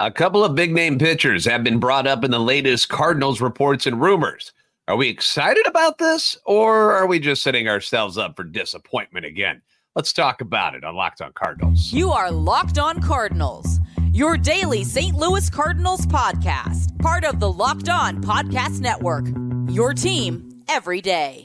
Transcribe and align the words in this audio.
A 0.00 0.10
couple 0.10 0.42
of 0.42 0.56
big 0.56 0.74
name 0.74 0.98
pitchers 0.98 1.44
have 1.44 1.62
been 1.62 1.78
brought 1.78 2.08
up 2.08 2.24
in 2.24 2.32
the 2.32 2.40
latest 2.40 2.88
Cardinals 2.88 3.40
reports 3.40 3.86
and 3.86 4.00
rumors. 4.00 4.52
Are 4.88 4.96
we 4.96 5.08
excited 5.08 5.68
about 5.68 5.98
this 5.98 6.36
or 6.44 6.92
are 6.92 7.06
we 7.06 7.20
just 7.20 7.44
setting 7.44 7.68
ourselves 7.68 8.18
up 8.18 8.34
for 8.34 8.42
disappointment 8.42 9.24
again? 9.24 9.62
Let's 9.94 10.12
talk 10.12 10.40
about 10.40 10.74
it 10.74 10.82
on 10.82 10.96
Locked 10.96 11.22
On 11.22 11.32
Cardinals. 11.32 11.92
You 11.92 12.10
are 12.10 12.32
Locked 12.32 12.76
On 12.76 13.00
Cardinals, 13.00 13.78
your 14.12 14.36
daily 14.36 14.82
St. 14.82 15.14
Louis 15.14 15.48
Cardinals 15.48 16.06
podcast, 16.06 16.98
part 16.98 17.24
of 17.24 17.38
the 17.38 17.52
Locked 17.52 17.88
On 17.88 18.20
Podcast 18.20 18.80
Network. 18.80 19.26
Your 19.68 19.94
team 19.94 20.64
every 20.68 21.02
day. 21.02 21.44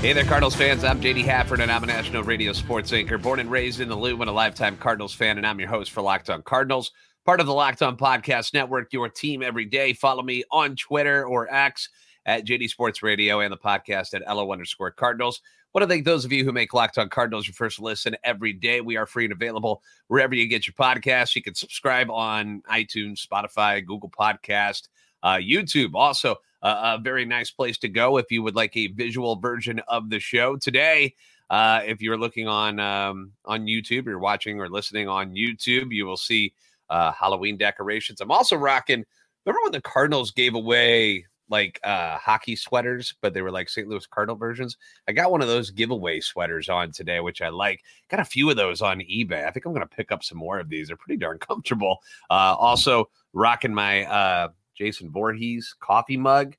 Hey 0.00 0.12
there, 0.12 0.22
Cardinals 0.22 0.54
fans. 0.54 0.84
I'm 0.84 1.00
JD 1.00 1.24
Hafford, 1.24 1.58
and 1.58 1.72
I'm 1.72 1.82
a 1.82 1.86
national 1.86 2.22
radio 2.22 2.52
sports 2.52 2.92
anchor, 2.92 3.18
born 3.18 3.40
and 3.40 3.50
raised 3.50 3.80
in 3.80 3.88
the 3.88 3.96
Lou, 3.96 4.20
and 4.20 4.30
a 4.30 4.32
lifetime 4.32 4.76
Cardinals 4.76 5.12
fan. 5.12 5.38
And 5.38 5.46
I'm 5.46 5.58
your 5.58 5.68
host 5.68 5.90
for 5.90 6.02
Locked 6.02 6.30
On 6.30 6.40
Cardinals, 6.40 6.92
part 7.26 7.40
of 7.40 7.46
the 7.46 7.52
Locked 7.52 7.82
On 7.82 7.96
Podcast 7.96 8.54
Network, 8.54 8.92
your 8.92 9.08
team 9.08 9.42
every 9.42 9.64
day. 9.64 9.92
Follow 9.92 10.22
me 10.22 10.44
on 10.52 10.76
Twitter 10.76 11.26
or 11.26 11.52
X 11.52 11.88
at 12.26 12.46
JD 12.46 12.68
Sports 12.68 13.02
Radio 13.02 13.40
and 13.40 13.52
the 13.52 13.56
podcast 13.56 14.14
at 14.14 14.22
LO 14.32 14.52
underscore 14.52 14.92
Cardinals. 14.92 15.40
Want 15.74 15.82
to 15.82 15.88
thank 15.88 16.04
those 16.04 16.24
of 16.24 16.30
you 16.32 16.44
who 16.44 16.52
make 16.52 16.72
Locked 16.72 16.96
On 16.98 17.08
Cardinals 17.08 17.48
your 17.48 17.54
first 17.54 17.80
listen 17.80 18.14
every 18.22 18.52
day. 18.52 18.80
We 18.80 18.96
are 18.96 19.04
free 19.04 19.24
and 19.24 19.32
available 19.32 19.82
wherever 20.06 20.32
you 20.32 20.46
get 20.46 20.68
your 20.68 20.74
podcasts. 20.74 21.34
You 21.34 21.42
can 21.42 21.56
subscribe 21.56 22.08
on 22.08 22.62
iTunes, 22.70 23.26
Spotify, 23.26 23.84
Google 23.84 24.10
Podcast, 24.16 24.86
uh, 25.24 25.38
YouTube. 25.38 25.90
Also, 25.94 26.36
uh, 26.62 26.96
a 26.98 27.02
very 27.02 27.24
nice 27.24 27.50
place 27.50 27.78
to 27.78 27.88
go 27.88 28.16
if 28.18 28.30
you 28.30 28.42
would 28.42 28.56
like 28.56 28.76
a 28.76 28.88
visual 28.88 29.36
version 29.36 29.80
of 29.88 30.10
the 30.10 30.18
show 30.18 30.56
today. 30.56 31.14
Uh, 31.50 31.80
if 31.86 32.02
you're 32.02 32.18
looking 32.18 32.46
on 32.46 32.78
um, 32.78 33.32
on 33.44 33.66
YouTube, 33.66 34.04
you're 34.04 34.18
watching 34.18 34.60
or 34.60 34.68
listening 34.68 35.08
on 35.08 35.34
YouTube, 35.34 35.92
you 35.92 36.04
will 36.04 36.16
see 36.16 36.52
uh, 36.90 37.12
Halloween 37.12 37.56
decorations. 37.56 38.20
I'm 38.20 38.30
also 38.30 38.56
rocking. 38.56 39.04
Remember 39.46 39.62
when 39.64 39.72
the 39.72 39.80
Cardinals 39.80 40.30
gave 40.30 40.54
away 40.54 41.24
like 41.50 41.80
uh, 41.82 42.18
hockey 42.18 42.54
sweaters, 42.54 43.14
but 43.22 43.32
they 43.32 43.40
were 43.40 43.50
like 43.50 43.68
St. 43.68 43.88
Louis 43.88 44.06
Cardinal 44.06 44.36
versions? 44.36 44.76
I 45.06 45.12
got 45.12 45.30
one 45.30 45.40
of 45.40 45.48
those 45.48 45.70
giveaway 45.70 46.20
sweaters 46.20 46.68
on 46.68 46.92
today, 46.92 47.20
which 47.20 47.40
I 47.40 47.48
like. 47.48 47.82
Got 48.10 48.20
a 48.20 48.24
few 48.24 48.50
of 48.50 48.56
those 48.56 48.82
on 48.82 49.00
eBay. 49.00 49.46
I 49.46 49.50
think 49.50 49.64
I'm 49.64 49.72
going 49.72 49.86
to 49.86 49.96
pick 49.96 50.12
up 50.12 50.22
some 50.22 50.38
more 50.38 50.58
of 50.58 50.68
these. 50.68 50.88
They're 50.88 50.96
pretty 50.96 51.18
darn 51.18 51.38
comfortable. 51.38 51.98
Uh, 52.30 52.54
also, 52.58 53.08
rocking 53.32 53.72
my 53.72 54.04
uh, 54.04 54.48
Jason 54.78 55.10
Voorhees 55.10 55.74
coffee 55.80 56.16
mug, 56.16 56.56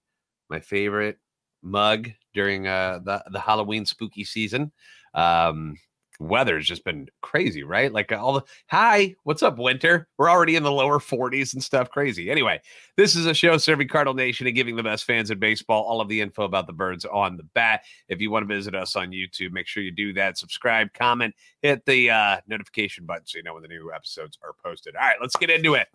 my 0.49 0.59
favorite 0.59 1.17
mug 1.63 2.09
during 2.33 2.67
uh, 2.67 2.99
the 3.03 3.23
the 3.31 3.39
Halloween 3.39 3.85
spooky 3.85 4.25
season. 4.25 4.71
Um, 5.13 5.75
weather's 6.19 6.67
just 6.67 6.83
been 6.83 7.07
crazy, 7.21 7.63
right? 7.63 7.91
Like 7.91 8.11
all 8.11 8.33
the 8.33 8.43
hi, 8.67 9.15
what's 9.23 9.41
up, 9.41 9.57
winter? 9.57 10.07
We're 10.17 10.29
already 10.29 10.55
in 10.55 10.63
the 10.63 10.71
lower 10.71 10.99
40s 10.99 11.53
and 11.53 11.63
stuff. 11.63 11.89
Crazy. 11.89 12.29
Anyway, 12.29 12.59
this 12.97 13.15
is 13.15 13.25
a 13.25 13.33
show 13.33 13.57
serving 13.57 13.87
Cardinal 13.87 14.13
Nation 14.13 14.45
and 14.45 14.55
giving 14.55 14.75
the 14.75 14.83
best 14.83 15.05
fans 15.05 15.31
in 15.31 15.39
baseball 15.39 15.83
all 15.83 16.01
of 16.01 16.09
the 16.09 16.19
info 16.19 16.43
about 16.43 16.67
the 16.67 16.73
birds 16.73 17.05
on 17.05 17.37
the 17.37 17.43
bat. 17.55 17.83
If 18.09 18.19
you 18.19 18.31
want 18.31 18.47
to 18.47 18.53
visit 18.53 18.75
us 18.75 18.95
on 18.95 19.11
YouTube, 19.11 19.51
make 19.51 19.67
sure 19.67 19.81
you 19.81 19.91
do 19.91 20.13
that. 20.13 20.37
Subscribe, 20.37 20.93
comment, 20.93 21.33
hit 21.61 21.85
the 21.85 22.09
uh, 22.09 22.37
notification 22.47 23.05
button 23.05 23.25
so 23.25 23.37
you 23.37 23.43
know 23.43 23.53
when 23.53 23.63
the 23.63 23.69
new 23.69 23.91
episodes 23.93 24.37
are 24.43 24.53
posted. 24.63 24.95
All 24.95 25.07
right, 25.07 25.17
let's 25.21 25.37
get 25.37 25.49
into 25.49 25.75
it. 25.75 25.87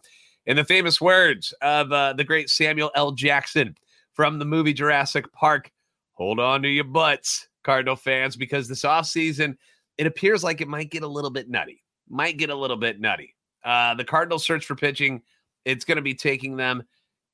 In 0.46 0.56
the 0.56 0.64
famous 0.64 1.00
words 1.00 1.54
of 1.62 1.90
uh, 1.90 2.12
the 2.12 2.24
great 2.24 2.50
Samuel 2.50 2.90
L. 2.94 3.12
Jackson 3.12 3.76
from 4.12 4.38
the 4.38 4.44
movie 4.44 4.74
Jurassic 4.74 5.32
Park, 5.32 5.70
hold 6.12 6.38
on 6.38 6.62
to 6.62 6.68
your 6.68 6.84
butts, 6.84 7.48
Cardinal 7.62 7.96
fans, 7.96 8.36
because 8.36 8.68
this 8.68 8.82
offseason, 8.82 9.56
it 9.96 10.06
appears 10.06 10.44
like 10.44 10.60
it 10.60 10.68
might 10.68 10.90
get 10.90 11.02
a 11.02 11.08
little 11.08 11.30
bit 11.30 11.48
nutty. 11.48 11.82
Might 12.08 12.36
get 12.36 12.50
a 12.50 12.54
little 12.54 12.76
bit 12.76 13.00
nutty. 13.00 13.34
Uh, 13.64 13.94
the 13.94 14.04
Cardinals 14.04 14.44
search 14.44 14.66
for 14.66 14.74
pitching. 14.74 15.22
It's 15.64 15.86
going 15.86 15.96
to 15.96 16.02
be 16.02 16.14
taking 16.14 16.56
them 16.56 16.82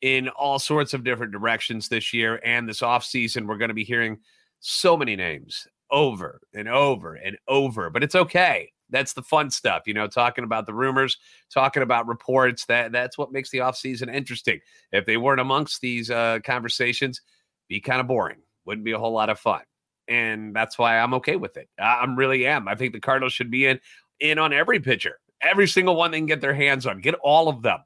in 0.02 0.28
all 0.28 0.60
sorts 0.60 0.94
of 0.94 1.02
different 1.02 1.32
directions 1.32 1.88
this 1.88 2.12
year. 2.12 2.40
And 2.44 2.68
this 2.68 2.80
offseason, 2.80 3.46
we're 3.46 3.58
going 3.58 3.68
to 3.68 3.74
be 3.74 3.84
hearing 3.84 4.18
so 4.60 4.96
many 4.96 5.16
names 5.16 5.66
over 5.90 6.40
and 6.54 6.68
over 6.68 7.14
and 7.14 7.36
over, 7.48 7.90
but 7.90 8.04
it's 8.04 8.14
okay 8.14 8.70
that's 8.90 9.12
the 9.12 9.22
fun 9.22 9.50
stuff, 9.50 9.82
you 9.86 9.94
know, 9.94 10.06
talking 10.06 10.44
about 10.44 10.66
the 10.66 10.74
rumors, 10.74 11.16
talking 11.52 11.82
about 11.82 12.06
reports. 12.06 12.66
That 12.66 12.92
that's 12.92 13.16
what 13.16 13.32
makes 13.32 13.50
the 13.50 13.58
offseason 13.58 14.12
interesting. 14.14 14.60
If 14.92 15.06
they 15.06 15.16
weren't 15.16 15.40
amongst 15.40 15.80
these 15.80 16.10
uh, 16.10 16.40
conversations, 16.44 17.20
be 17.68 17.80
kind 17.80 18.00
of 18.00 18.06
boring. 18.06 18.38
Wouldn't 18.66 18.84
be 18.84 18.92
a 18.92 18.98
whole 18.98 19.12
lot 19.12 19.30
of 19.30 19.38
fun. 19.38 19.62
And 20.08 20.54
that's 20.54 20.78
why 20.78 20.98
I'm 20.98 21.14
okay 21.14 21.36
with 21.36 21.56
it. 21.56 21.68
I, 21.78 22.02
am 22.02 22.16
really 22.16 22.46
am. 22.46 22.68
I 22.68 22.74
think 22.74 22.92
the 22.92 23.00
Cardinals 23.00 23.32
should 23.32 23.50
be 23.50 23.66
in 23.66 23.80
in 24.18 24.38
on 24.38 24.52
every 24.52 24.80
pitcher, 24.80 25.18
every 25.40 25.66
single 25.66 25.96
one 25.96 26.10
they 26.10 26.18
can 26.18 26.26
get 26.26 26.40
their 26.40 26.54
hands 26.54 26.86
on. 26.86 27.00
Get 27.00 27.14
all 27.22 27.48
of 27.48 27.62
them. 27.62 27.78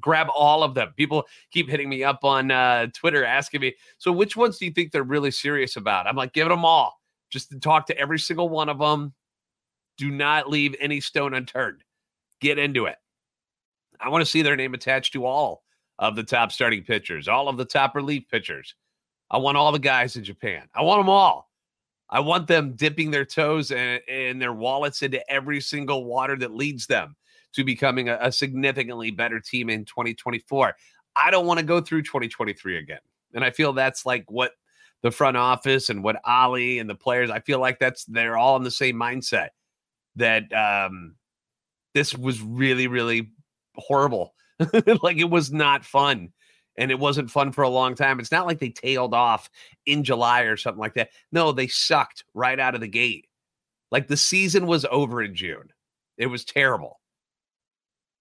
Grab 0.00 0.28
all 0.34 0.62
of 0.62 0.74
them. 0.74 0.92
People 0.96 1.24
keep 1.50 1.68
hitting 1.68 1.88
me 1.88 2.04
up 2.04 2.24
on 2.24 2.50
uh, 2.50 2.88
Twitter 2.94 3.24
asking 3.24 3.62
me, 3.62 3.74
so 3.96 4.12
which 4.12 4.36
ones 4.36 4.58
do 4.58 4.66
you 4.66 4.70
think 4.70 4.92
they're 4.92 5.02
really 5.02 5.30
serious 5.30 5.76
about? 5.76 6.06
I'm 6.06 6.14
like, 6.14 6.32
give 6.32 6.48
them 6.48 6.64
all. 6.64 7.00
Just 7.30 7.50
to 7.50 7.58
talk 7.58 7.86
to 7.86 7.98
every 7.98 8.18
single 8.18 8.48
one 8.48 8.68
of 8.68 8.78
them 8.78 9.12
do 9.98 10.10
not 10.10 10.48
leave 10.48 10.74
any 10.80 11.00
stone 11.00 11.34
unturned. 11.34 11.82
Get 12.40 12.58
into 12.58 12.86
it. 12.86 12.96
I 14.00 14.08
want 14.08 14.22
to 14.22 14.30
see 14.30 14.42
their 14.42 14.56
name 14.56 14.74
attached 14.74 15.12
to 15.12 15.26
all 15.26 15.64
of 15.98 16.14
the 16.14 16.22
top 16.22 16.52
starting 16.52 16.84
pitchers, 16.84 17.28
all 17.28 17.48
of 17.48 17.56
the 17.56 17.64
top 17.64 17.96
relief 17.96 18.28
pitchers. 18.30 18.74
I 19.30 19.38
want 19.38 19.56
all 19.56 19.72
the 19.72 19.78
guys 19.78 20.16
in 20.16 20.24
Japan. 20.24 20.68
I 20.74 20.82
want 20.82 21.00
them 21.00 21.10
all. 21.10 21.50
I 22.08 22.20
want 22.20 22.46
them 22.46 22.74
dipping 22.74 23.10
their 23.10 23.24
toes 23.24 23.70
and, 23.70 24.00
and 24.08 24.40
their 24.40 24.54
wallets 24.54 25.02
into 25.02 25.28
every 25.30 25.60
single 25.60 26.04
water 26.04 26.36
that 26.36 26.54
leads 26.54 26.86
them 26.86 27.16
to 27.52 27.64
becoming 27.64 28.08
a, 28.08 28.18
a 28.20 28.32
significantly 28.32 29.10
better 29.10 29.40
team 29.40 29.68
in 29.68 29.84
2024. 29.84 30.74
I 31.16 31.30
don't 31.30 31.46
want 31.46 31.58
to 31.58 31.66
go 31.66 31.80
through 31.80 32.02
2023 32.02 32.78
again. 32.78 33.00
And 33.34 33.44
I 33.44 33.50
feel 33.50 33.72
that's 33.72 34.06
like 34.06 34.30
what 34.30 34.52
the 35.02 35.10
front 35.10 35.36
office 35.36 35.90
and 35.90 36.02
what 36.02 36.20
Oli 36.26 36.78
and 36.78 36.88
the 36.88 36.94
players, 36.94 37.30
I 37.30 37.40
feel 37.40 37.58
like 37.58 37.78
that's 37.78 38.04
they're 38.04 38.38
all 38.38 38.56
in 38.56 38.62
the 38.62 38.70
same 38.70 38.96
mindset 38.96 39.48
that 40.18 40.52
um, 40.52 41.14
this 41.94 42.14
was 42.14 42.40
really, 42.40 42.86
really 42.86 43.30
horrible. 43.76 44.34
like 45.02 45.18
it 45.18 45.30
was 45.30 45.52
not 45.52 45.84
fun. 45.84 46.30
And 46.76 46.92
it 46.92 46.98
wasn't 46.98 47.30
fun 47.30 47.50
for 47.50 47.62
a 47.62 47.68
long 47.68 47.96
time. 47.96 48.20
It's 48.20 48.30
not 48.30 48.46
like 48.46 48.60
they 48.60 48.70
tailed 48.70 49.12
off 49.12 49.50
in 49.84 50.04
July 50.04 50.42
or 50.42 50.56
something 50.56 50.78
like 50.78 50.94
that. 50.94 51.10
No, 51.32 51.50
they 51.50 51.66
sucked 51.66 52.22
right 52.34 52.58
out 52.58 52.76
of 52.76 52.80
the 52.80 52.86
gate. 52.86 53.26
Like 53.90 54.06
the 54.06 54.16
season 54.16 54.66
was 54.66 54.86
over 54.90 55.20
in 55.20 55.34
June. 55.34 55.70
It 56.18 56.26
was 56.26 56.44
terrible. 56.44 57.00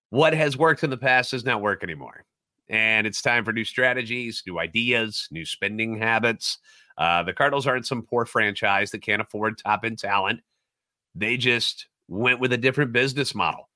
What 0.09 0.33
has 0.33 0.57
worked 0.57 0.83
in 0.83 0.89
the 0.89 0.97
past 0.97 1.31
does 1.31 1.45
not 1.45 1.61
work 1.61 1.83
anymore. 1.83 2.25
And 2.69 3.05
it's 3.05 3.21
time 3.21 3.45
for 3.45 3.53
new 3.53 3.63
strategies, 3.63 4.43
new 4.47 4.59
ideas, 4.59 5.27
new 5.31 5.45
spending 5.45 5.97
habits. 5.97 6.57
Uh, 6.97 7.23
the 7.23 7.33
Cardinals 7.33 7.67
aren't 7.67 7.85
some 7.85 8.01
poor 8.01 8.25
franchise 8.25 8.91
that 8.91 9.01
can't 9.01 9.21
afford 9.21 9.57
top 9.57 9.85
end 9.85 9.99
talent. 9.99 10.41
They 11.17 11.37
just 11.37 11.87
went 12.07 12.39
with 12.39 12.53
a 12.53 12.57
different 12.57 12.93
business 12.93 13.33
model 13.33 13.69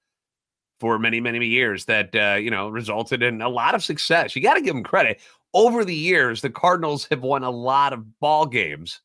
for 0.79 0.97
many, 0.99 1.19
many 1.19 1.45
years 1.45 1.85
that, 1.85 2.15
uh, 2.15 2.37
you 2.37 2.51
know, 2.51 2.69
resulted 2.69 3.23
in 3.23 3.41
a 3.41 3.49
lot 3.49 3.75
of 3.75 3.83
success. 3.83 4.35
You 4.35 4.41
got 4.41 4.55
to 4.55 4.61
give 4.61 4.73
them 4.73 4.83
credit. 4.83 5.19
Over 5.53 5.83
the 5.83 5.95
years, 5.95 6.41
the 6.41 6.49
Cardinals 6.49 7.05
have 7.11 7.21
won 7.21 7.43
a 7.43 7.51
lot 7.51 7.93
of 7.93 8.19
ball 8.19 8.45
games 8.45 9.01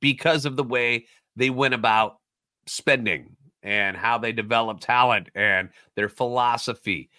because 0.00 0.46
of 0.46 0.56
the 0.56 0.64
way 0.64 1.06
they 1.36 1.50
went 1.50 1.74
about 1.74 2.18
spending 2.66 3.36
and 3.62 3.96
how 3.96 4.18
they 4.18 4.32
develop 4.32 4.80
talent 4.80 5.28
and 5.34 5.68
their 5.96 6.08
philosophy. 6.08 7.10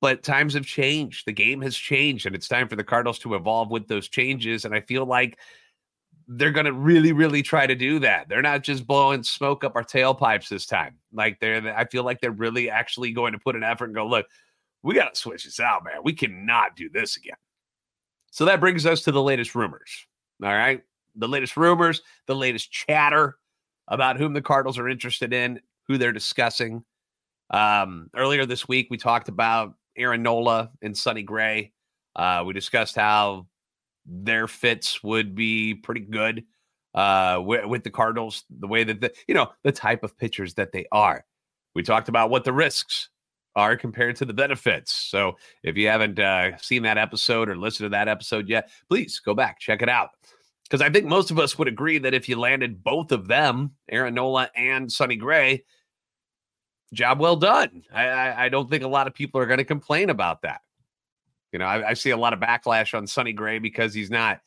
But 0.00 0.22
times 0.22 0.54
have 0.54 0.66
changed. 0.66 1.26
The 1.26 1.32
game 1.32 1.62
has 1.62 1.76
changed, 1.76 2.26
and 2.26 2.34
it's 2.34 2.48
time 2.48 2.68
for 2.68 2.76
the 2.76 2.84
Cardinals 2.84 3.18
to 3.20 3.34
evolve 3.34 3.70
with 3.70 3.88
those 3.88 4.08
changes. 4.08 4.64
And 4.64 4.74
I 4.74 4.80
feel 4.80 5.06
like 5.06 5.38
they're 6.28 6.50
going 6.50 6.66
to 6.66 6.72
really, 6.72 7.12
really 7.12 7.42
try 7.42 7.66
to 7.66 7.74
do 7.74 7.98
that. 8.00 8.28
They're 8.28 8.42
not 8.42 8.62
just 8.62 8.86
blowing 8.86 9.22
smoke 9.22 9.64
up 9.64 9.76
our 9.76 9.84
tailpipes 9.84 10.48
this 10.48 10.66
time. 10.66 10.96
Like 11.12 11.40
they're, 11.40 11.76
I 11.76 11.84
feel 11.84 12.04
like 12.04 12.20
they're 12.20 12.30
really 12.30 12.70
actually 12.70 13.12
going 13.12 13.32
to 13.32 13.38
put 13.38 13.56
an 13.56 13.62
effort 13.62 13.86
and 13.86 13.94
go, 13.94 14.06
look, 14.06 14.26
we 14.82 14.94
got 14.94 15.14
to 15.14 15.20
switch 15.20 15.44
this 15.44 15.60
out, 15.60 15.84
man. 15.84 15.96
We 16.02 16.12
cannot 16.12 16.76
do 16.76 16.88
this 16.88 17.16
again. 17.16 17.36
So 18.30 18.44
that 18.46 18.60
brings 18.60 18.86
us 18.86 19.02
to 19.02 19.12
the 19.12 19.22
latest 19.22 19.54
rumors. 19.54 20.06
All 20.42 20.52
right. 20.52 20.82
The 21.16 21.28
latest 21.28 21.56
rumors, 21.56 22.02
the 22.26 22.34
latest 22.34 22.72
chatter 22.72 23.36
about 23.88 24.18
whom 24.18 24.32
the 24.32 24.42
Cardinals 24.42 24.78
are 24.78 24.88
interested 24.88 25.32
in, 25.32 25.60
who 25.86 25.98
they're 25.98 26.12
discussing. 26.12 26.84
Um, 27.50 28.10
earlier 28.16 28.46
this 28.46 28.66
week, 28.66 28.88
we 28.90 28.96
talked 28.96 29.28
about 29.28 29.74
Aaron 29.96 30.22
Nola 30.22 30.70
and 30.82 30.96
Sonny 30.96 31.22
Gray. 31.22 31.72
Uh, 32.16 32.42
we 32.46 32.52
discussed 32.52 32.96
how 32.96 33.46
their 34.06 34.46
fits 34.46 35.02
would 35.02 35.34
be 35.34 35.74
pretty 35.74 36.00
good 36.00 36.44
uh, 36.94 37.40
with, 37.44 37.64
with 37.66 37.84
the 37.84 37.90
Cardinals, 37.90 38.44
the 38.50 38.66
way 38.66 38.84
that 38.84 39.00
the, 39.00 39.12
you 39.26 39.34
know, 39.34 39.50
the 39.62 39.72
type 39.72 40.04
of 40.04 40.16
pitchers 40.16 40.54
that 40.54 40.72
they 40.72 40.86
are. 40.92 41.24
We 41.74 41.82
talked 41.82 42.08
about 42.08 42.30
what 42.30 42.44
the 42.44 42.52
risks 42.52 43.08
are 43.56 43.76
compared 43.76 44.16
to 44.16 44.24
the 44.24 44.34
benefits. 44.34 44.92
So 44.92 45.36
if 45.62 45.76
you 45.76 45.88
haven't 45.88 46.18
uh, 46.18 46.56
seen 46.58 46.82
that 46.82 46.98
episode 46.98 47.48
or 47.48 47.56
listened 47.56 47.86
to 47.86 47.90
that 47.90 48.08
episode 48.08 48.48
yet, 48.48 48.70
please 48.88 49.20
go 49.20 49.34
back, 49.34 49.58
check 49.58 49.82
it 49.82 49.88
out. 49.88 50.10
Because 50.64 50.80
I 50.80 50.90
think 50.90 51.06
most 51.06 51.30
of 51.30 51.38
us 51.38 51.58
would 51.58 51.68
agree 51.68 51.98
that 51.98 52.14
if 52.14 52.28
you 52.28 52.38
landed 52.38 52.82
both 52.82 53.12
of 53.12 53.28
them, 53.28 53.72
Aaron 53.88 54.14
Nola 54.14 54.50
and 54.56 54.90
Sonny 54.90 55.16
Gray, 55.16 55.64
job 56.92 57.20
well 57.20 57.36
done. 57.36 57.82
I, 57.92 58.06
I, 58.06 58.44
I 58.44 58.48
don't 58.48 58.70
think 58.70 58.82
a 58.82 58.88
lot 58.88 59.06
of 59.06 59.14
people 59.14 59.40
are 59.40 59.46
going 59.46 59.58
to 59.58 59.64
complain 59.64 60.10
about 60.10 60.42
that. 60.42 60.62
You 61.54 61.60
know, 61.60 61.66
I, 61.66 61.90
I, 61.90 61.94
see 61.94 62.10
a 62.10 62.16
lot 62.16 62.32
of 62.32 62.40
backlash 62.40 62.98
on 62.98 63.06
Sonny 63.06 63.32
Gray 63.32 63.60
because 63.60 63.94
he's 63.94 64.10
not 64.10 64.40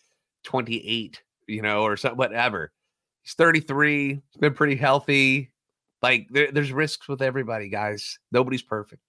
28, 0.44 1.24
you 1.48 1.62
know, 1.62 1.84
or 1.84 1.96
something, 1.96 2.18
whatever. 2.18 2.74
He's 3.22 3.34
33, 3.34 4.10
he's 4.10 4.22
been 4.42 4.54
pretty 4.54 4.76
healthy. 4.76 5.54
Like 6.02 6.28
there, 6.30 6.52
there's 6.52 6.74
risks 6.74 7.08
with 7.08 7.22
everybody, 7.22 7.70
guys. 7.70 8.20
Nobody's 8.34 8.62
perfect. 8.62 9.04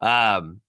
Um, 0.00 0.60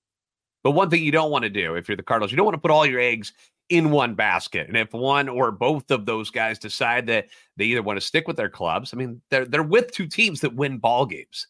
but 0.63 0.71
one 0.71 0.89
thing 0.89 1.03
you 1.03 1.11
don't 1.11 1.29
want 1.29 1.43
to 1.43 1.49
do 1.51 1.75
if 1.75 1.87
you're 1.87 1.95
the 1.95 2.01
Cardinals, 2.01 2.31
you 2.31 2.37
don't 2.37 2.45
want 2.47 2.55
to 2.55 2.61
put 2.61 2.71
all 2.71 2.87
your 2.87 2.99
eggs 2.99 3.33
in 3.69 3.91
one 3.91 4.15
basket. 4.15 4.67
And 4.67 4.75
if 4.75 4.93
one 4.93 5.29
or 5.29 5.51
both 5.51 5.91
of 5.91 6.07
those 6.07 6.31
guys 6.31 6.57
decide 6.57 7.05
that 7.05 7.27
they 7.55 7.65
either 7.65 7.83
want 7.83 7.97
to 7.97 8.05
stick 8.05 8.27
with 8.27 8.35
their 8.35 8.49
clubs, 8.49 8.95
I 8.95 8.97
mean, 8.97 9.21
they're 9.29 9.45
they're 9.45 9.61
with 9.61 9.91
two 9.91 10.07
teams 10.07 10.41
that 10.41 10.55
win 10.55 10.79
ball 10.79 11.05
games. 11.05 11.45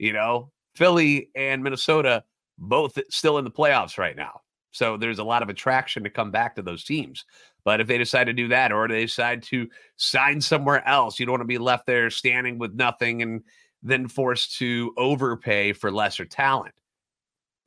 You 0.00 0.14
know, 0.14 0.50
Philly 0.74 1.30
and 1.36 1.62
Minnesota 1.62 2.24
both 2.58 2.98
still 3.08 3.38
in 3.38 3.44
the 3.44 3.52
playoffs 3.52 3.98
right 3.98 4.16
now. 4.16 4.40
So 4.74 4.96
there's 4.96 5.20
a 5.20 5.24
lot 5.24 5.42
of 5.42 5.48
attraction 5.48 6.02
to 6.02 6.10
come 6.10 6.32
back 6.32 6.56
to 6.56 6.62
those 6.62 6.82
teams. 6.82 7.24
But 7.64 7.80
if 7.80 7.86
they 7.86 7.96
decide 7.96 8.24
to 8.24 8.32
do 8.32 8.48
that 8.48 8.72
or 8.72 8.88
they 8.88 9.02
decide 9.02 9.44
to 9.44 9.68
sign 9.96 10.40
somewhere 10.40 10.86
else, 10.86 11.18
you 11.18 11.26
don't 11.26 11.34
want 11.34 11.42
to 11.42 11.46
be 11.46 11.58
left 11.58 11.86
there 11.86 12.10
standing 12.10 12.58
with 12.58 12.74
nothing 12.74 13.22
and 13.22 13.42
then 13.84 14.08
forced 14.08 14.58
to 14.58 14.92
overpay 14.96 15.74
for 15.74 15.92
lesser 15.92 16.24
talent. 16.24 16.74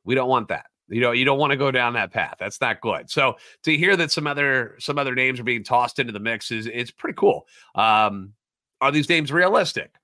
We 0.04 0.14
don't 0.14 0.28
want 0.28 0.48
that. 0.48 0.66
You 0.88 1.00
know, 1.00 1.12
you 1.12 1.24
don't 1.24 1.38
want 1.38 1.52
to 1.52 1.56
go 1.56 1.70
down 1.70 1.94
that 1.94 2.12
path. 2.12 2.36
That's 2.38 2.60
not 2.60 2.82
good. 2.82 3.10
So 3.10 3.36
to 3.62 3.76
hear 3.76 3.96
that 3.96 4.10
some 4.10 4.26
other 4.26 4.76
some 4.78 4.98
other 4.98 5.14
names 5.14 5.40
are 5.40 5.44
being 5.44 5.64
tossed 5.64 5.98
into 5.98 6.12
the 6.12 6.20
mix 6.20 6.50
is 6.50 6.66
it's 6.66 6.90
pretty 6.90 7.16
cool. 7.16 7.46
Um, 7.74 8.34
are 8.82 8.92
these 8.92 9.08
names 9.08 9.32
realistic? 9.32 9.94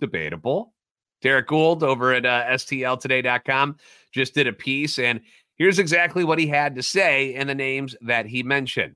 Debatable. 0.00 0.72
Derrick 1.22 1.48
Goold 1.48 1.82
over 1.82 2.12
at 2.12 2.26
uh, 2.26 2.44
STLtoday.com 2.46 3.76
just 4.12 4.34
did 4.34 4.46
a 4.46 4.52
piece, 4.52 4.98
and 4.98 5.20
here's 5.56 5.78
exactly 5.78 6.24
what 6.24 6.38
he 6.38 6.46
had 6.46 6.74
to 6.76 6.82
say 6.82 7.34
in 7.34 7.46
the 7.46 7.54
names 7.54 7.96
that 8.02 8.26
he 8.26 8.42
mentioned. 8.42 8.94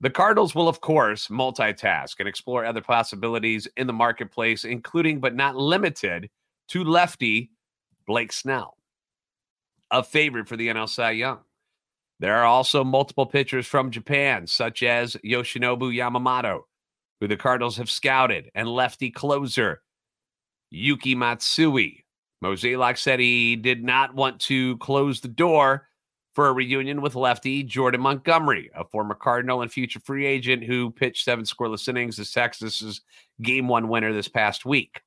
The 0.00 0.10
Cardinals 0.10 0.54
will, 0.54 0.68
of 0.68 0.80
course, 0.80 1.28
multitask 1.28 2.18
and 2.18 2.28
explore 2.28 2.64
other 2.64 2.80
possibilities 2.80 3.68
in 3.76 3.86
the 3.86 3.92
marketplace, 3.92 4.64
including 4.64 5.20
but 5.20 5.34
not 5.34 5.56
limited 5.56 6.30
to 6.68 6.84
lefty 6.84 7.50
Blake 8.06 8.32
Snell 8.32 8.76
a 9.90 10.02
favorite 10.02 10.48
for 10.48 10.56
the 10.56 10.68
NL 10.68 10.88
Cy 10.88 11.12
Young. 11.12 11.40
There 12.20 12.36
are 12.36 12.44
also 12.44 12.84
multiple 12.84 13.26
pitchers 13.26 13.66
from 13.66 13.90
Japan, 13.90 14.46
such 14.46 14.82
as 14.82 15.16
Yoshinobu 15.24 15.94
Yamamoto, 15.94 16.62
who 17.20 17.28
the 17.28 17.36
Cardinals 17.36 17.78
have 17.78 17.90
scouted, 17.90 18.50
and 18.54 18.68
lefty 18.68 19.10
closer 19.10 19.82
Yuki 20.70 21.14
Matsui. 21.14 22.04
Mozeliak 22.42 22.98
said 22.98 23.20
he 23.20 23.56
did 23.56 23.84
not 23.84 24.14
want 24.14 24.40
to 24.40 24.76
close 24.78 25.20
the 25.20 25.28
door 25.28 25.88
for 26.34 26.48
a 26.48 26.52
reunion 26.52 27.02
with 27.02 27.16
lefty 27.16 27.62
Jordan 27.62 28.00
Montgomery, 28.00 28.70
a 28.74 28.84
former 28.84 29.14
Cardinal 29.14 29.62
and 29.62 29.70
future 29.70 30.00
free 30.00 30.26
agent 30.26 30.62
who 30.62 30.90
pitched 30.90 31.24
seven 31.24 31.44
scoreless 31.44 31.88
innings 31.88 32.18
as 32.18 32.32
Texas's 32.32 33.02
game 33.42 33.68
one 33.68 33.88
winner 33.88 34.12
this 34.12 34.28
past 34.28 34.64
week. 34.64 35.02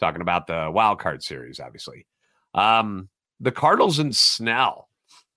Talking 0.00 0.22
about 0.22 0.46
the 0.46 0.70
wild 0.72 0.98
card 0.98 1.22
series, 1.22 1.60
obviously. 1.60 2.06
Um, 2.54 3.08
the 3.38 3.52
Cardinals 3.52 3.98
and 3.98 4.14
Snell. 4.14 4.88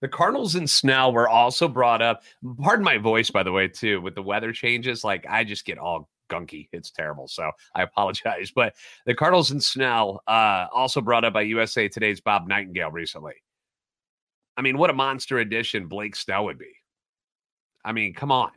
The 0.02 0.08
Cardinals 0.10 0.56
and 0.56 0.70
Snell 0.70 1.14
were 1.14 1.30
also 1.30 1.68
brought 1.68 2.02
up. 2.02 2.24
Pardon 2.62 2.84
my 2.84 2.98
voice, 2.98 3.30
by 3.30 3.44
the 3.44 3.52
way, 3.52 3.70
too, 3.70 4.02
with 4.02 4.16
the 4.16 4.22
weather 4.22 4.52
changes. 4.52 5.04
Like 5.04 5.25
I 5.30 5.44
just 5.44 5.64
get 5.64 5.78
all 5.78 6.10
gunky. 6.33 6.69
It's 6.71 6.91
terrible. 6.91 7.27
So 7.27 7.51
I 7.75 7.83
apologize. 7.83 8.51
But 8.56 8.75
the 9.06 9.15
Cardinals 9.15 9.51
and 9.51 9.63
Snell 9.63 10.21
uh, 10.27 10.68
also 10.74 11.01
brought 11.01 11.25
up 11.25 11.33
by 11.33 11.41
USA 11.41 11.88
Today's 11.88 12.21
Bob 12.21 12.47
Nightingale 12.47 12.91
recently. 12.91 13.33
I 14.56 14.62
mean, 14.62 14.77
what 14.77 14.89
a 14.89 14.94
monster 14.94 15.39
addition 15.39 15.88
Blake 15.88 16.15
Snell 16.15 16.45
would 16.45 16.59
be. 16.59 16.71
I 17.83 17.91
mean, 17.91 18.13
come 18.13 18.31
on. 18.31 18.51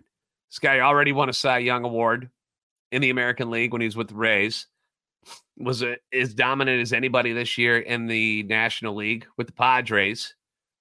This 0.50 0.58
guy 0.58 0.80
already 0.80 1.12
won 1.12 1.28
a 1.28 1.32
Cy 1.32 1.58
Young 1.58 1.84
Award 1.84 2.30
in 2.92 3.02
the 3.02 3.10
American 3.10 3.50
League 3.50 3.72
when 3.72 3.80
he 3.80 3.86
was 3.86 3.96
with 3.96 4.08
the 4.08 4.14
Rays 4.14 4.66
was 5.58 5.82
a, 5.82 5.96
as 6.12 6.34
dominant 6.34 6.82
as 6.82 6.92
anybody 6.92 7.32
this 7.32 7.56
year 7.58 7.78
in 7.78 8.06
the 8.06 8.42
National 8.44 8.94
League 8.94 9.26
with 9.36 9.46
the 9.48 9.52
Padres. 9.52 10.34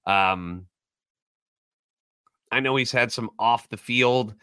Um, 0.05 0.67
I 2.51 2.59
know 2.59 2.75
he's 2.75 2.91
had 2.91 3.11
some 3.11 3.29
off 3.39 3.69
the 3.69 3.77
field. 3.77 4.35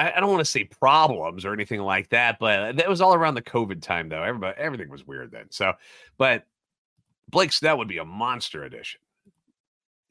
I, 0.00 0.16
I 0.16 0.20
don't 0.20 0.30
want 0.30 0.40
to 0.40 0.50
say 0.50 0.64
problems 0.64 1.44
or 1.44 1.52
anything 1.52 1.80
like 1.80 2.08
that, 2.08 2.38
but 2.38 2.76
that 2.76 2.88
was 2.88 3.02
all 3.02 3.12
around 3.12 3.34
the 3.34 3.42
COVID 3.42 3.82
time, 3.82 4.08
though. 4.08 4.22
Everybody, 4.22 4.58
everything 4.58 4.88
was 4.88 5.06
weird 5.06 5.30
then. 5.30 5.46
So, 5.50 5.74
but 6.16 6.44
Blake 7.28 7.52
Snell 7.52 7.76
would 7.78 7.88
be 7.88 7.98
a 7.98 8.04
monster 8.04 8.64
addition. 8.64 9.00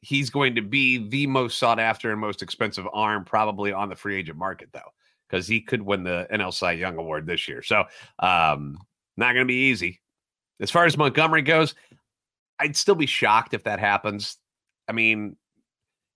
He's 0.00 0.30
going 0.30 0.54
to 0.54 0.62
be 0.62 1.08
the 1.08 1.26
most 1.26 1.58
sought 1.58 1.80
after 1.80 2.12
and 2.12 2.20
most 2.20 2.40
expensive 2.40 2.86
arm 2.92 3.24
probably 3.24 3.72
on 3.72 3.88
the 3.88 3.96
free 3.96 4.16
agent 4.16 4.38
market, 4.38 4.68
though 4.72 4.80
because 5.28 5.46
he 5.46 5.60
could 5.60 5.82
win 5.82 6.02
the 6.02 6.26
NL 6.32 6.52
Cy 6.52 6.72
Young 6.72 6.96
Award 6.96 7.26
this 7.26 7.48
year. 7.48 7.62
So, 7.62 7.84
um, 8.18 8.78
not 9.16 9.32
going 9.32 9.46
to 9.46 9.52
be 9.52 9.68
easy. 9.70 10.00
As 10.60 10.70
far 10.70 10.86
as 10.86 10.96
Montgomery 10.96 11.42
goes, 11.42 11.74
I'd 12.58 12.76
still 12.76 12.94
be 12.94 13.06
shocked 13.06 13.54
if 13.54 13.64
that 13.64 13.80
happens. 13.80 14.36
I 14.88 14.92
mean, 14.92 15.36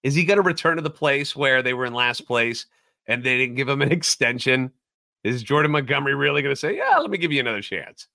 is 0.03 0.15
he 0.15 0.25
going 0.25 0.37
to 0.37 0.43
return 0.43 0.77
to 0.77 0.83
the 0.83 0.91
place 0.91 1.35
where 1.35 1.63
they 1.63 1.75
were 1.75 1.87
in 1.87 1.95
last 1.95 2.27
place 2.27 2.67
and 3.07 3.23
they 3.23 3.39
didn't 3.39 3.57
give 3.57 3.69
him 3.69 3.83
an 3.83 3.93
extension? 3.93 4.71
Is 5.23 5.43
Jordan 5.43 5.73
Montgomery 5.73 6.15
really 6.15 6.43
going 6.43 6.55
to 6.55 6.61
say, 6.61 6.77
"Yeah, 6.77 6.99
let 6.99 7.11
me 7.11 7.19
give 7.19 7.33
you 7.33 7.41
another 7.41 7.63
chance"? 7.63 8.09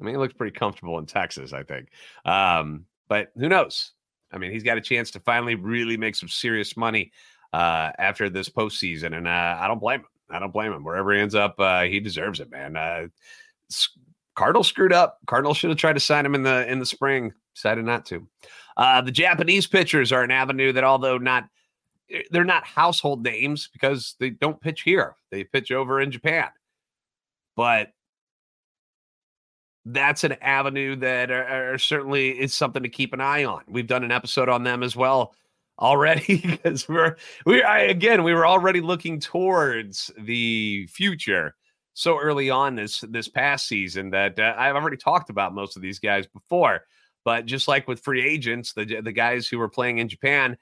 I 0.00 0.04
mean, 0.04 0.14
he 0.14 0.18
looks 0.18 0.34
pretty 0.34 0.58
comfortable 0.58 0.98
in 0.98 1.06
Texas, 1.06 1.52
I 1.52 1.62
think. 1.62 1.88
Um, 2.24 2.86
but 3.08 3.28
who 3.36 3.48
knows? 3.48 3.92
I 4.32 4.38
mean, 4.38 4.50
he's 4.50 4.62
got 4.62 4.78
a 4.78 4.80
chance 4.80 5.10
to 5.12 5.20
finally 5.20 5.56
really 5.56 5.96
make 5.96 6.14
some 6.14 6.28
serious 6.28 6.76
money 6.76 7.12
uh, 7.52 7.90
after 7.98 8.30
this 8.30 8.48
postseason, 8.48 9.16
and 9.16 9.28
uh, 9.28 9.58
I 9.60 9.68
don't 9.68 9.80
blame 9.80 10.00
him. 10.00 10.06
I 10.30 10.38
don't 10.38 10.52
blame 10.52 10.72
him. 10.72 10.84
Wherever 10.84 11.12
he 11.12 11.20
ends 11.20 11.34
up, 11.34 11.56
uh, 11.58 11.82
he 11.82 12.00
deserves 12.00 12.40
it, 12.40 12.50
man. 12.50 12.76
Uh, 12.76 13.08
Cardinals 14.36 14.68
screwed 14.68 14.92
up. 14.92 15.18
Cardinals 15.26 15.56
should 15.56 15.70
have 15.70 15.78
tried 15.78 15.94
to 15.94 16.00
sign 16.00 16.24
him 16.24 16.34
in 16.34 16.42
the 16.42 16.70
in 16.70 16.78
the 16.78 16.86
spring. 16.86 17.32
Decided 17.54 17.84
not 17.84 18.06
to. 18.06 18.26
Uh, 18.76 19.00
the 19.00 19.10
Japanese 19.10 19.66
pitchers 19.66 20.12
are 20.12 20.22
an 20.22 20.30
avenue 20.30 20.72
that, 20.72 20.84
although 20.84 21.18
not 21.18 21.44
Eh, 22.10 22.22
they're 22.30 22.44
not 22.44 22.64
household 22.64 23.22
names 23.22 23.68
because 23.72 24.14
they 24.18 24.30
don't 24.30 24.60
pitch 24.60 24.82
here. 24.82 25.16
They 25.30 25.44
pitch 25.44 25.70
over 25.70 26.00
in 26.00 26.10
Japan. 26.10 26.48
But 27.56 27.92
that's 29.84 30.24
an 30.24 30.32
avenue 30.40 30.96
that 30.96 31.30
are, 31.30 31.72
are 31.74 31.78
certainly 31.78 32.30
is 32.30 32.54
something 32.54 32.82
to 32.82 32.88
keep 32.88 33.12
an 33.12 33.20
eye 33.20 33.44
on. 33.44 33.62
We've 33.68 33.86
done 33.86 34.04
an 34.04 34.12
episode 34.12 34.48
on 34.48 34.64
them 34.64 34.82
as 34.82 34.94
well 34.94 35.34
already 35.78 36.36
because 36.46 36.88
we're 36.88 37.16
we 37.46 37.62
I, 37.62 37.80
again 37.80 38.22
we 38.22 38.34
were 38.34 38.46
already 38.46 38.82
looking 38.82 39.18
towards 39.18 40.10
the 40.18 40.86
future 40.88 41.54
so 41.94 42.18
early 42.18 42.50
on 42.50 42.74
this 42.76 43.00
this 43.08 43.28
past 43.28 43.66
season 43.66 44.10
that 44.10 44.38
uh, 44.38 44.54
I've 44.56 44.76
already 44.76 44.96
talked 44.96 45.30
about 45.30 45.54
most 45.54 45.76
of 45.76 45.82
these 45.82 45.98
guys 45.98 46.26
before. 46.26 46.80
But 47.24 47.44
just 47.44 47.68
like 47.68 47.86
with 47.86 48.00
free 48.00 48.26
agents, 48.26 48.72
the 48.72 49.00
the 49.02 49.12
guys 49.12 49.46
who 49.46 49.58
were 49.58 49.68
playing 49.68 49.98
in 49.98 50.08
Japan, 50.08 50.56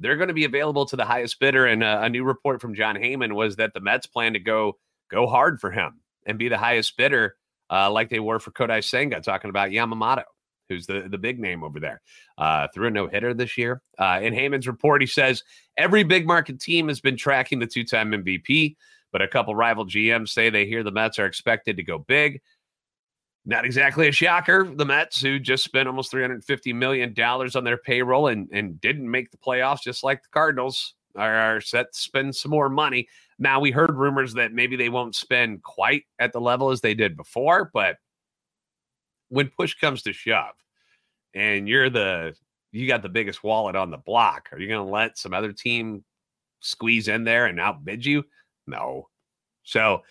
they're 0.00 0.16
going 0.16 0.28
to 0.28 0.34
be 0.34 0.44
available 0.44 0.86
to 0.86 0.96
the 0.96 1.04
highest 1.04 1.38
bidder. 1.38 1.66
And 1.66 1.84
a, 1.84 2.00
uh, 2.00 2.02
a 2.02 2.08
new 2.08 2.24
report 2.24 2.60
from 2.60 2.74
Jon 2.74 2.96
Heyman 2.96 3.34
was 3.34 3.56
that 3.56 3.74
the 3.74 3.80
Mets 3.80 4.06
plan 4.06 4.32
to 4.32 4.40
go 4.40 4.78
go 5.10 5.26
hard 5.26 5.60
for 5.60 5.70
him 5.70 6.00
and 6.26 6.38
be 6.38 6.48
the 6.48 6.58
highest 6.58 6.96
bidder, 6.96 7.36
uh, 7.70 7.90
like 7.90 8.10
they 8.10 8.20
were 8.20 8.38
for 8.38 8.50
Kodai 8.50 8.82
Senga, 8.82 9.20
talking 9.20 9.50
about 9.50 9.70
Yamamoto 9.70 10.24
who's 10.70 10.86
the, 10.86 11.06
the 11.10 11.18
big 11.18 11.38
name 11.38 11.62
over 11.62 11.78
there, 11.78 12.00
uh, 12.38 12.68
threw 12.72 12.86
a 12.86 12.90
no 12.90 13.06
hitter 13.06 13.34
this 13.34 13.58
year. 13.58 13.82
Uh, 13.98 14.20
in 14.22 14.32
Heyman's 14.32 14.66
report, 14.66 15.02
he 15.02 15.06
says 15.06 15.42
every 15.76 16.04
big 16.04 16.26
market 16.26 16.60
team 16.60 16.88
has 16.88 17.00
been 17.00 17.16
tracking 17.16 17.58
the 17.58 17.66
two 17.66 17.84
time 17.84 18.12
MVP, 18.12 18.76
but 19.12 19.20
a 19.20 19.28
couple 19.28 19.54
rival 19.54 19.84
GMs 19.84 20.30
say 20.30 20.48
they 20.48 20.64
hear 20.64 20.82
the 20.82 20.92
Mets 20.92 21.18
are 21.18 21.26
expected 21.26 21.76
to 21.76 21.82
go 21.82 21.98
big. 21.98 22.40
Not 23.46 23.64
exactly 23.64 24.06
a 24.06 24.12
shocker. 24.12 24.70
The 24.74 24.84
Mets, 24.84 25.20
who 25.20 25.38
just 25.38 25.64
spent 25.64 25.88
almost 25.88 26.12
$350 26.12 26.74
million 26.74 27.14
on 27.18 27.64
their 27.64 27.78
payroll 27.78 28.28
and, 28.28 28.48
and 28.52 28.80
didn't 28.80 29.10
make 29.10 29.30
the 29.30 29.38
playoffs, 29.38 29.82
just 29.82 30.04
like 30.04 30.22
the 30.22 30.28
Cardinals, 30.30 30.94
are, 31.16 31.34
are 31.34 31.60
set 31.60 31.92
to 31.92 31.98
spend 31.98 32.36
some 32.36 32.50
more 32.50 32.68
money. 32.68 33.08
Now, 33.38 33.58
we 33.58 33.70
heard 33.70 33.96
rumors 33.96 34.34
that 34.34 34.52
maybe 34.52 34.76
they 34.76 34.90
won't 34.90 35.14
spend 35.14 35.62
quite 35.62 36.04
at 36.18 36.32
the 36.32 36.40
level 36.40 36.70
as 36.70 36.82
they 36.82 36.94
did 36.94 37.16
before, 37.16 37.70
but 37.72 37.96
when 39.28 39.48
push 39.48 39.74
comes 39.74 40.02
to 40.02 40.12
shove 40.12 40.54
and 41.34 41.68
you're 41.68 41.88
the 41.88 42.34
you 42.72 42.86
got 42.86 43.02
the 43.02 43.08
biggest 43.08 43.42
wallet 43.42 43.74
on 43.74 43.90
the 43.90 43.96
block, 43.96 44.48
are 44.52 44.58
you 44.58 44.68
going 44.68 44.84
to 44.84 44.92
let 44.92 45.18
some 45.18 45.34
other 45.34 45.52
team 45.52 46.04
squeeze 46.60 47.08
in 47.08 47.24
there 47.24 47.46
and 47.46 47.58
outbid 47.58 48.04
you? 48.04 48.24
No. 48.66 49.08
So 49.64 50.02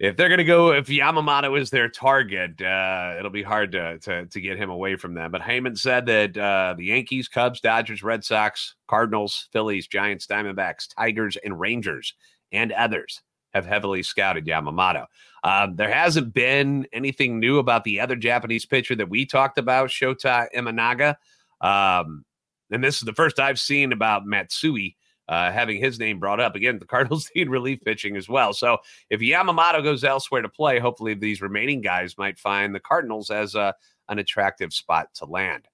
if 0.00 0.16
they're 0.16 0.30
going 0.30 0.38
to 0.38 0.44
go, 0.44 0.72
if 0.72 0.86
Yamamoto 0.86 1.60
is 1.60 1.68
their 1.68 1.90
target, 1.90 2.60
uh, 2.62 3.16
it'll 3.18 3.30
be 3.30 3.42
hard 3.42 3.72
to, 3.72 3.98
to, 3.98 4.24
to 4.24 4.40
get 4.40 4.56
him 4.56 4.70
away 4.70 4.96
from 4.96 5.12
them. 5.12 5.30
But 5.30 5.42
Heyman 5.42 5.76
said 5.76 6.06
that 6.06 6.38
uh, 6.38 6.74
the 6.76 6.86
Yankees, 6.86 7.28
Cubs, 7.28 7.60
Dodgers, 7.60 8.02
Red 8.02 8.24
Sox, 8.24 8.76
Cardinals, 8.88 9.50
Phillies, 9.52 9.86
Giants, 9.86 10.26
Diamondbacks, 10.26 10.88
Tigers, 10.96 11.36
and 11.44 11.60
Rangers, 11.60 12.14
and 12.50 12.72
others 12.72 13.20
have 13.52 13.66
heavily 13.66 14.02
scouted 14.02 14.46
Yamamoto. 14.46 15.04
Um, 15.44 15.76
there 15.76 15.92
hasn't 15.92 16.32
been 16.32 16.86
anything 16.94 17.38
new 17.38 17.58
about 17.58 17.84
the 17.84 18.00
other 18.00 18.16
Japanese 18.16 18.64
pitcher 18.64 18.94
that 18.96 19.10
we 19.10 19.26
talked 19.26 19.58
about, 19.58 19.90
Shota 19.90 20.46
Imanaga. 20.56 21.16
Um, 21.60 22.24
and 22.70 22.82
this 22.82 22.96
is 22.96 23.02
the 23.02 23.12
first 23.12 23.38
I've 23.38 23.60
seen 23.60 23.92
about 23.92 24.24
Matsui 24.24 24.96
uh, 25.30 25.52
having 25.52 25.80
his 25.80 26.00
name 26.00 26.18
brought 26.18 26.40
up. 26.40 26.56
Again, 26.56 26.80
the 26.80 26.84
Cardinals 26.84 27.30
need 27.36 27.48
relief 27.48 27.80
pitching 27.82 28.16
as 28.16 28.28
well. 28.28 28.52
So 28.52 28.78
if 29.08 29.20
Yamamoto 29.20 29.82
goes 29.82 30.02
elsewhere 30.02 30.42
to 30.42 30.48
play, 30.48 30.80
hopefully 30.80 31.14
these 31.14 31.40
remaining 31.40 31.80
guys 31.80 32.18
might 32.18 32.38
find 32.38 32.74
the 32.74 32.80
Cardinals 32.80 33.30
as 33.30 33.54
a, 33.54 33.72
an 34.08 34.18
attractive 34.18 34.72
spot 34.72 35.08
to 35.14 35.26
land. 35.26 35.68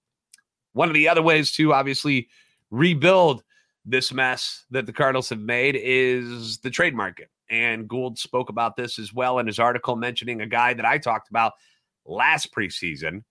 One 0.74 0.88
of 0.88 0.94
the 0.94 1.08
other 1.08 1.22
ways 1.22 1.52
to 1.52 1.72
obviously 1.72 2.28
rebuild 2.70 3.42
this 3.86 4.12
mess 4.12 4.66
that 4.72 4.84
the 4.84 4.92
Cardinals 4.92 5.30
have 5.30 5.40
made 5.40 5.74
is 5.74 6.58
the 6.58 6.70
trade 6.70 6.94
market. 6.94 7.30
And 7.48 7.88
Goold 7.88 8.18
spoke 8.18 8.50
about 8.50 8.76
this 8.76 8.98
as 8.98 9.14
well 9.14 9.38
in 9.38 9.46
his 9.46 9.58
article, 9.58 9.96
mentioning 9.96 10.42
a 10.42 10.46
guy 10.46 10.74
that 10.74 10.84
I 10.84 10.98
talked 10.98 11.30
about 11.30 11.54
last 12.04 12.54
preseason 12.54 13.22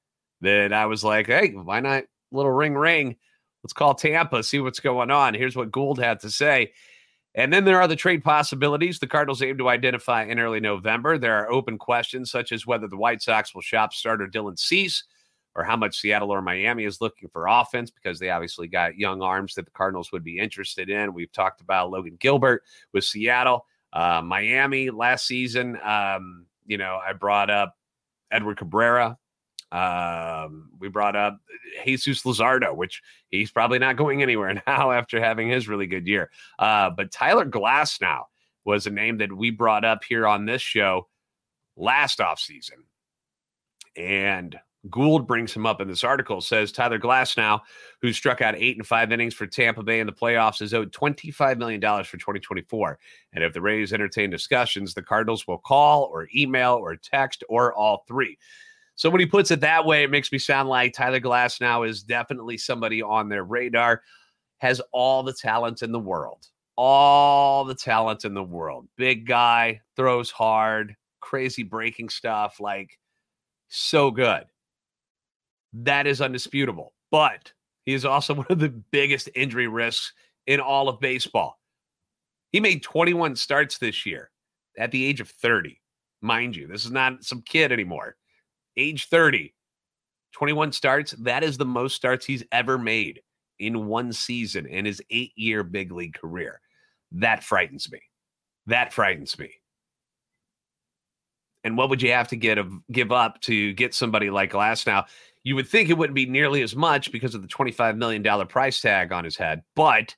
that 0.41 0.73
I 0.73 0.87
was 0.87 1.03
like, 1.03 1.27
hey, 1.27 1.49
why 1.49 1.81
not 1.81 2.05
little 2.31 2.51
ring 2.51 2.73
ring? 2.73 3.17
Let's 3.65 3.73
call 3.73 3.95
Tampa, 3.95 4.43
see 4.43 4.59
what's 4.59 4.79
going 4.79 5.09
on. 5.09 5.33
Here's 5.33 5.55
what 5.55 5.71
Goold 5.71 5.97
had 5.97 6.19
to 6.19 6.29
say. 6.29 6.71
And 7.33 7.51
then 7.51 7.65
there 7.65 7.81
are 7.81 7.87
the 7.87 7.95
trade 7.95 8.23
possibilities 8.23 8.99
the 8.99 9.07
Cardinals 9.07 9.41
aim 9.41 9.57
to 9.57 9.69
identify 9.69 10.23
in 10.23 10.37
early 10.37 10.59
November. 10.59 11.17
There 11.17 11.33
are 11.39 11.51
open 11.51 11.79
questions 11.79 12.29
such 12.29 12.51
as 12.51 12.67
whether 12.67 12.87
the 12.87 12.95
White 12.95 13.23
Sox 13.23 13.55
will 13.55 13.63
shop 13.63 13.91
starter 13.91 14.27
Dylan 14.27 14.59
Cease 14.59 15.03
or 15.55 15.63
how 15.63 15.75
much 15.75 15.99
Seattle 15.99 16.29
or 16.29 16.43
Miami 16.43 16.83
is 16.83 17.01
looking 17.01 17.27
for 17.27 17.47
offense 17.47 17.89
because 17.89 18.19
they 18.19 18.29
obviously 18.29 18.67
got 18.67 18.99
young 18.99 19.23
arms 19.23 19.55
that 19.55 19.65
the 19.65 19.71
Cardinals 19.71 20.11
would 20.11 20.23
be 20.23 20.37
interested 20.37 20.91
in. 20.91 21.15
We've 21.15 21.31
talked 21.31 21.59
about 21.59 21.89
Logan 21.89 22.17
Gilbert 22.19 22.61
with 22.93 23.03
Seattle, 23.03 23.65
uh, 23.93 24.21
Miami 24.23 24.91
last 24.91 25.25
season. 25.25 25.75
Um, 25.83 26.45
you 26.67 26.77
know, 26.77 26.99
I 27.03 27.13
brought 27.13 27.49
up 27.49 27.75
Edward 28.29 28.59
Cabrera 28.59 29.17
um, 29.71 30.69
we 30.79 30.87
brought 30.87 31.15
up 31.15 31.39
Jesus 31.83 32.23
Luzardo, 32.23 32.75
which 32.75 33.01
he's 33.29 33.51
probably 33.51 33.79
not 33.79 33.97
going 33.97 34.21
anywhere 34.21 34.61
now 34.67 34.91
after 34.91 35.19
having 35.19 35.49
his 35.49 35.67
really 35.67 35.87
good 35.87 36.07
year. 36.07 36.29
Uh, 36.59 36.89
but 36.89 37.11
Tyler 37.11 37.45
Glasnow 37.45 38.23
was 38.63 38.87
a 38.87 38.91
name 38.91 39.17
that 39.17 39.35
we 39.35 39.51
brought 39.51 39.85
up 39.85 40.03
here 40.03 40.27
on 40.27 40.45
this 40.45 40.61
show 40.61 41.07
last 41.75 42.19
offseason. 42.19 42.83
And 43.95 44.59
Goold 44.89 45.25
brings 45.25 45.53
him 45.53 45.65
up 45.65 45.81
in 45.81 45.87
this 45.87 46.03
article, 46.03 46.41
says 46.41 46.71
Tyler 46.71 46.99
Glasnow, 46.99 47.61
who 48.01 48.13
struck 48.13 48.41
out 48.41 48.55
eight 48.55 48.77
and 48.77 48.85
five 48.85 49.11
innings 49.11 49.33
for 49.33 49.47
Tampa 49.47 49.83
Bay 49.83 49.99
in 49.99 50.05
the 50.05 50.13
playoffs, 50.13 50.61
is 50.61 50.73
owed 50.73 50.91
$25 50.91 51.57
million 51.57 51.81
for 51.81 52.17
2024. 52.17 52.99
And 53.33 53.43
if 53.43 53.53
the 53.53 53.61
Rays 53.61 53.93
entertain 53.93 54.29
discussions, 54.29 54.93
the 54.93 55.01
Cardinals 55.01 55.47
will 55.47 55.57
call 55.57 56.03
or 56.03 56.27
email 56.35 56.73
or 56.73 56.95
text 56.95 57.43
or 57.49 57.73
all 57.73 58.03
three. 58.07 58.37
So 58.95 59.09
when 59.09 59.19
he 59.19 59.25
puts 59.25 59.51
it 59.51 59.59
that 59.59 59.85
way, 59.85 60.03
it 60.03 60.11
makes 60.11 60.31
me 60.31 60.37
sound 60.37 60.69
like 60.69 60.93
Tyler 60.93 61.19
Glasnow 61.19 61.87
is 61.87 62.01
definitely 62.01 62.57
somebody 62.57 63.01
on 63.01 63.27
their 63.27 63.43
radar, 63.43 64.01
has 64.59 64.81
all 64.93 65.21
the 65.21 65.33
talent 65.33 65.81
in 65.81 65.91
the 65.91 65.99
world. 65.99 66.47
All 66.77 67.65
the 67.65 67.75
talent 67.75 68.25
in 68.25 68.33
the 68.33 68.43
world. 68.43 68.87
Big 68.97 69.27
guy, 69.27 69.81
throws 69.95 70.31
hard, 70.31 70.95
crazy 71.19 71.63
breaking 71.63 72.09
stuff, 72.09 72.59
like 72.59 72.97
so 73.67 74.11
good. 74.11 74.43
That 75.73 76.07
is 76.07 76.21
undisputable. 76.21 76.93
But 77.11 77.51
he 77.83 77.93
is 77.93 78.05
also 78.05 78.33
one 78.35 78.47
of 78.49 78.59
the 78.59 78.69
biggest 78.69 79.29
injury 79.35 79.67
risks 79.67 80.13
in 80.47 80.61
all 80.61 80.87
of 80.87 81.01
baseball. 81.01 81.59
He 82.51 82.61
made 82.61 82.81
21 82.81 83.35
starts 83.35 83.77
this 83.77 84.05
year 84.05 84.31
at 84.77 84.91
the 84.91 85.03
age 85.05 85.19
of 85.19 85.29
30. 85.29 85.81
Mind 86.21 86.55
you, 86.55 86.67
this 86.67 86.85
is 86.85 86.91
not 86.91 87.23
some 87.25 87.41
kid 87.41 87.73
anymore 87.73 88.15
age 88.77 89.07
30, 89.07 89.53
21 90.33 90.71
starts. 90.71 91.11
That 91.13 91.43
is 91.43 91.57
the 91.57 91.65
most 91.65 91.95
starts 91.95 92.25
he's 92.25 92.43
ever 92.51 92.77
made 92.77 93.21
in 93.59 93.87
one 93.87 94.11
season 94.11 94.65
in 94.65 94.85
his 94.85 95.01
eight 95.09 95.31
year 95.35 95.63
big 95.63 95.91
league 95.91 96.13
career. 96.13 96.59
That 97.11 97.43
frightens 97.43 97.91
me. 97.91 97.99
That 98.67 98.93
frightens 98.93 99.37
me. 99.39 99.51
And 101.63 101.77
what 101.77 101.89
would 101.89 102.01
you 102.01 102.11
have 102.11 102.27
to 102.27 102.35
get 102.35 102.57
of, 102.57 102.71
give 102.91 103.11
up 103.11 103.41
to 103.41 103.73
get 103.73 103.93
somebody 103.93 104.29
like 104.29 104.51
Glasnow? 104.51 105.05
You 105.43 105.55
would 105.55 105.67
think 105.67 105.89
it 105.89 105.97
wouldn't 105.97 106.15
be 106.15 106.25
nearly 106.25 106.61
as 106.61 106.75
much 106.75 107.11
because 107.11 107.33
of 107.33 107.41
the 107.41 107.47
$25 107.47 107.97
million 107.97 108.47
price 108.47 108.81
tag 108.81 109.11
on 109.11 109.23
his 109.23 109.35
head. 109.35 109.63
But 109.75 110.15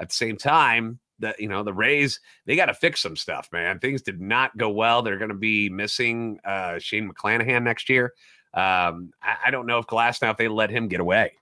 at 0.00 0.08
the 0.08 0.14
same 0.14 0.36
time, 0.36 0.98
the 1.22 1.34
you 1.38 1.48
know 1.48 1.62
the 1.62 1.72
Rays 1.72 2.20
they 2.44 2.56
got 2.56 2.66
to 2.66 2.74
fix 2.74 3.00
some 3.00 3.16
stuff, 3.16 3.48
man. 3.52 3.78
Things 3.78 4.02
did 4.02 4.20
not 4.20 4.54
go 4.58 4.68
well. 4.68 5.00
They're 5.00 5.16
going 5.16 5.30
to 5.30 5.34
be 5.34 5.70
missing 5.70 6.38
uh, 6.44 6.78
Shane 6.78 7.10
McClanahan 7.10 7.62
next 7.62 7.88
year. 7.88 8.12
Um, 8.52 9.12
I, 9.22 9.36
I, 9.46 9.50
don't 9.50 9.66
know 9.66 9.78
if 9.78 9.86
Glasnow 9.86 10.30
if 10.30 10.36
they 10.36 10.48
let 10.48 10.68
him 10.68 10.86
get 10.86 11.00
away, 11.00 11.32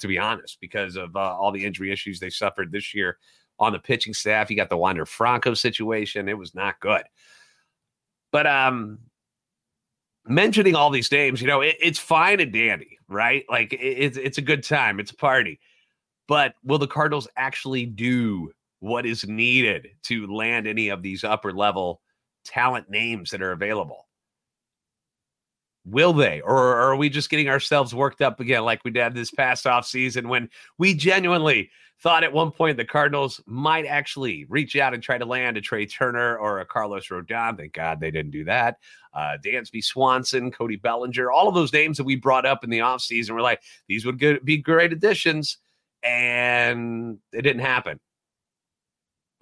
to 0.00 0.08
be 0.08 0.18
honest, 0.18 0.58
because 0.60 0.96
of 0.96 1.14
uh, 1.14 1.20
all 1.20 1.52
the 1.52 1.64
injury 1.64 1.92
issues 1.92 2.18
they 2.18 2.30
suffered 2.30 2.72
this 2.72 2.92
year 2.92 3.18
on 3.60 3.72
the 3.72 3.78
pitching 3.78 4.12
staff. 4.12 4.50
You 4.50 4.56
got 4.56 4.68
the 4.68 4.76
Wander 4.76 5.06
Franco 5.06 5.54
situation; 5.54 6.28
it 6.28 6.36
was 6.36 6.56
not 6.56 6.80
good. 6.80 7.04
But 8.32 8.48
um, 8.48 8.98
mentioning 10.26 10.74
all 10.74 10.90
these 10.90 11.12
names, 11.12 11.40
you 11.40 11.46
know, 11.46 11.60
it, 11.60 11.76
it's 11.80 12.00
fine 12.00 12.40
and 12.40 12.52
dandy, 12.52 12.98
right? 13.06 13.44
Like 13.48 13.72
it, 13.72 13.76
it's 13.76 14.16
it's 14.16 14.38
a 14.38 14.42
good 14.42 14.64
time, 14.64 14.98
it's 14.98 15.12
a 15.12 15.16
party. 15.16 15.60
But 16.26 16.54
will 16.64 16.78
the 16.78 16.88
Cardinals 16.88 17.28
actually 17.36 17.86
do 17.86 18.50
what 18.86 19.06
is 19.06 19.26
needed 19.26 19.88
to 20.04 20.26
land 20.32 20.66
any 20.66 20.88
of 20.88 21.02
these 21.02 21.24
upper 21.24 21.52
level 21.52 22.00
talent 22.44 22.88
names 22.88 23.30
that 23.30 23.42
are 23.42 23.52
available. 23.52 24.06
Will 25.84 26.12
they? 26.12 26.40
Or 26.40 26.76
are 26.76 26.96
we 26.96 27.08
just 27.08 27.30
getting 27.30 27.48
ourselves 27.48 27.94
worked 27.94 28.20
up 28.20 28.40
again 28.40 28.64
like 28.64 28.84
we 28.84 28.90
did 28.90 29.14
this 29.14 29.30
past 29.30 29.66
off 29.66 29.86
season 29.86 30.28
when 30.28 30.48
we 30.78 30.94
genuinely 30.94 31.70
thought 32.00 32.24
at 32.24 32.32
one 32.32 32.50
point 32.50 32.76
the 32.76 32.84
Cardinals 32.84 33.40
might 33.46 33.86
actually 33.86 34.44
reach 34.48 34.76
out 34.76 34.94
and 34.94 35.02
try 35.02 35.16
to 35.16 35.24
land 35.24 35.56
a 35.56 35.60
Trea 35.60 35.86
Turner 35.86 36.36
or 36.36 36.60
a 36.60 36.66
Carlos 36.66 37.08
Rodon. 37.08 37.56
Thank 37.56 37.72
God 37.72 38.00
they 38.00 38.10
didn't 38.10 38.32
do 38.32 38.44
that. 38.44 38.78
Uh, 39.14 39.36
Dansby 39.44 39.82
Swanson, 39.82 40.50
Cody 40.50 40.76
Bellinger, 40.76 41.30
all 41.30 41.48
of 41.48 41.54
those 41.54 41.72
names 41.72 41.96
that 41.96 42.04
we 42.04 42.16
brought 42.16 42.44
up 42.44 42.64
in 42.64 42.70
the 42.70 42.80
offseason 42.80 43.30
were 43.30 43.40
like, 43.40 43.62
these 43.88 44.04
would 44.04 44.18
be 44.44 44.58
great 44.58 44.92
additions. 44.92 45.58
And 46.02 47.18
it 47.32 47.42
didn't 47.42 47.62
happen. 47.62 47.98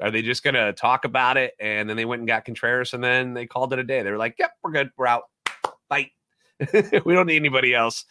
Are 0.00 0.10
they 0.10 0.22
just 0.22 0.42
going 0.42 0.54
to 0.54 0.72
talk 0.72 1.04
about 1.04 1.36
it 1.36 1.54
and 1.60 1.88
then 1.88 1.96
they 1.96 2.04
went 2.04 2.20
and 2.20 2.28
got 2.28 2.44
Contreras 2.44 2.94
and 2.94 3.04
then 3.04 3.34
they 3.34 3.46
called 3.46 3.72
it 3.72 3.78
a 3.78 3.84
day? 3.84 4.02
They 4.02 4.10
were 4.10 4.16
like, 4.16 4.36
"Yep, 4.38 4.52
we're 4.62 4.72
good. 4.72 4.90
We're 4.96 5.06
out. 5.06 5.24
Bye. 5.88 6.10
we 7.04 7.14
don't 7.14 7.26
need 7.26 7.36
anybody 7.36 7.74
else." 7.74 8.04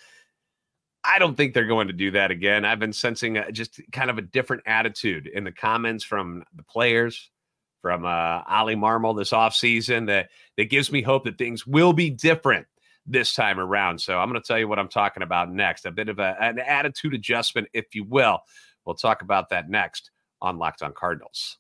I 1.06 1.20
don't 1.20 1.36
think 1.36 1.54
they're 1.54 1.68
going 1.68 1.88
to 1.88 1.94
do 1.94 2.12
that 2.12 2.32
again. 2.32 2.64
I've 2.64 2.80
been 2.80 2.94
sensing 2.94 3.38
a, 3.38 3.52
just 3.52 3.82
kind 3.92 4.10
of 4.10 4.18
a 4.18 4.22
different 4.22 4.64
attitude 4.66 5.28
in 5.28 5.44
the 5.44 5.52
comments 5.52 6.04
from 6.04 6.44
the 6.56 6.64
players, 6.64 7.30
from 7.82 8.06
uh, 8.06 8.42
Oli 8.50 8.76
Marmol 8.76 9.18
this 9.18 9.32
offseason 9.32 10.08
that 10.08 10.30
that 10.58 10.70
gives 10.70 10.92
me 10.92 11.02
hope 11.02 11.26
that 11.26 11.38
things 11.38 11.68
will 11.68 11.92
be 11.92 12.10
different 12.10 12.66
this 13.06 13.34
time 13.36 13.60
around. 13.60 14.00
So 14.00 14.18
I'm 14.18 14.30
going 14.30 14.42
to 14.42 14.48
tell 14.48 14.58
you 14.58 14.70
what 14.70 14.80
I'm 14.80 14.88
talking 14.88 15.24
about 15.24 15.52
next. 15.52 15.86
A 15.86 15.92
bit 15.92 16.08
of 16.08 16.20
a, 16.20 16.38
an 16.40 16.60
attitude 16.60 17.14
adjustment, 17.14 17.68
if 17.74 17.94
you 17.94 18.06
will. 18.06 18.40
We'll 18.86 18.96
talk 18.96 19.22
about 19.22 19.50
that 19.50 19.70
next 19.70 20.12
on 20.42 20.58
Locked 20.58 20.84
On 20.84 20.94
Cardinals. 20.94 21.58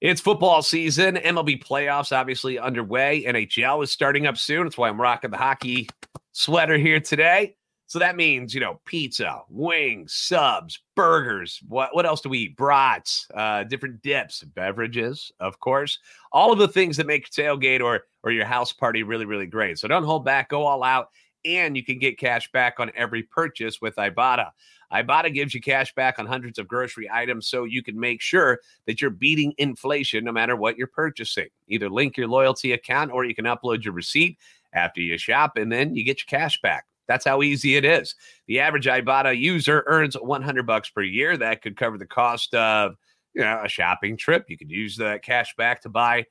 It's 0.00 0.20
football 0.20 0.62
season. 0.62 1.16
MLB 1.16 1.62
playoffs 1.62 2.16
obviously 2.16 2.56
underway. 2.56 3.24
NHL 3.24 3.82
is 3.82 3.90
starting 3.90 4.28
up 4.28 4.36
soon. 4.36 4.64
That's 4.64 4.78
why 4.78 4.88
I'm 4.88 5.00
rocking 5.00 5.32
the 5.32 5.36
hockey 5.36 5.88
sweater 6.30 6.78
here 6.78 7.00
today. 7.00 7.56
So 7.88 7.98
that 7.98 8.16
means, 8.16 8.54
you 8.54 8.60
know, 8.60 8.80
pizza, 8.84 9.40
wings, 9.48 10.12
subs, 10.14 10.78
burgers. 10.94 11.58
What 11.66 11.96
what 11.96 12.06
else 12.06 12.20
do 12.20 12.28
we 12.28 12.38
eat? 12.38 12.56
Brats, 12.56 13.26
uh, 13.34 13.64
different 13.64 14.02
dips, 14.02 14.44
beverages, 14.44 15.32
of 15.40 15.58
course. 15.58 15.98
All 16.30 16.52
of 16.52 16.58
the 16.58 16.68
things 16.68 16.96
that 16.98 17.06
make 17.06 17.28
tailgate 17.30 17.80
or 17.80 18.02
or 18.22 18.30
your 18.30 18.44
house 18.44 18.72
party 18.72 19.02
really, 19.02 19.24
really 19.24 19.46
great. 19.46 19.78
So 19.78 19.88
don't 19.88 20.04
hold 20.04 20.24
back, 20.24 20.50
go 20.50 20.64
all 20.64 20.84
out, 20.84 21.08
and 21.44 21.76
you 21.76 21.84
can 21.84 21.98
get 21.98 22.18
cash 22.18 22.50
back 22.52 22.80
on 22.80 22.90
every 22.94 23.22
purchase 23.22 23.80
with 23.80 23.96
Ibotta. 23.96 24.50
Ibotta 24.92 25.32
gives 25.32 25.54
you 25.54 25.60
cash 25.60 25.94
back 25.94 26.18
on 26.18 26.26
hundreds 26.26 26.58
of 26.58 26.66
grocery 26.66 27.08
items 27.12 27.46
so 27.46 27.64
you 27.64 27.82
can 27.82 27.98
make 27.98 28.20
sure 28.20 28.60
that 28.86 29.00
you're 29.00 29.10
beating 29.10 29.52
inflation 29.58 30.24
no 30.24 30.32
matter 30.32 30.56
what 30.56 30.78
you're 30.78 30.86
purchasing. 30.86 31.48
Either 31.68 31.90
link 31.90 32.16
your 32.16 32.28
loyalty 32.28 32.72
account 32.72 33.10
or 33.12 33.24
you 33.24 33.34
can 33.34 33.44
upload 33.44 33.84
your 33.84 33.92
receipt 33.92 34.38
after 34.72 35.00
you 35.00 35.18
shop 35.18 35.56
and 35.56 35.70
then 35.70 35.94
you 35.94 36.04
get 36.04 36.20
your 36.20 36.40
cash 36.40 36.60
back. 36.62 36.86
That's 37.06 37.24
how 37.24 37.42
easy 37.42 37.76
it 37.76 37.84
is. 37.84 38.14
The 38.46 38.60
average 38.60 38.86
Ibotta 38.86 39.38
user 39.38 39.84
earns 39.86 40.14
100 40.14 40.66
bucks 40.66 40.90
per 40.90 41.02
year. 41.02 41.36
That 41.36 41.62
could 41.62 41.76
cover 41.76 41.98
the 41.98 42.06
cost 42.06 42.54
of 42.54 42.96
you 43.34 43.42
know, 43.42 43.62
a 43.64 43.68
shopping 43.68 44.16
trip. 44.16 44.46
You 44.48 44.58
could 44.58 44.70
use 44.70 44.96
that 44.96 45.22
cash 45.22 45.54
back 45.56 45.82
to 45.82 45.88
buy 45.88 46.26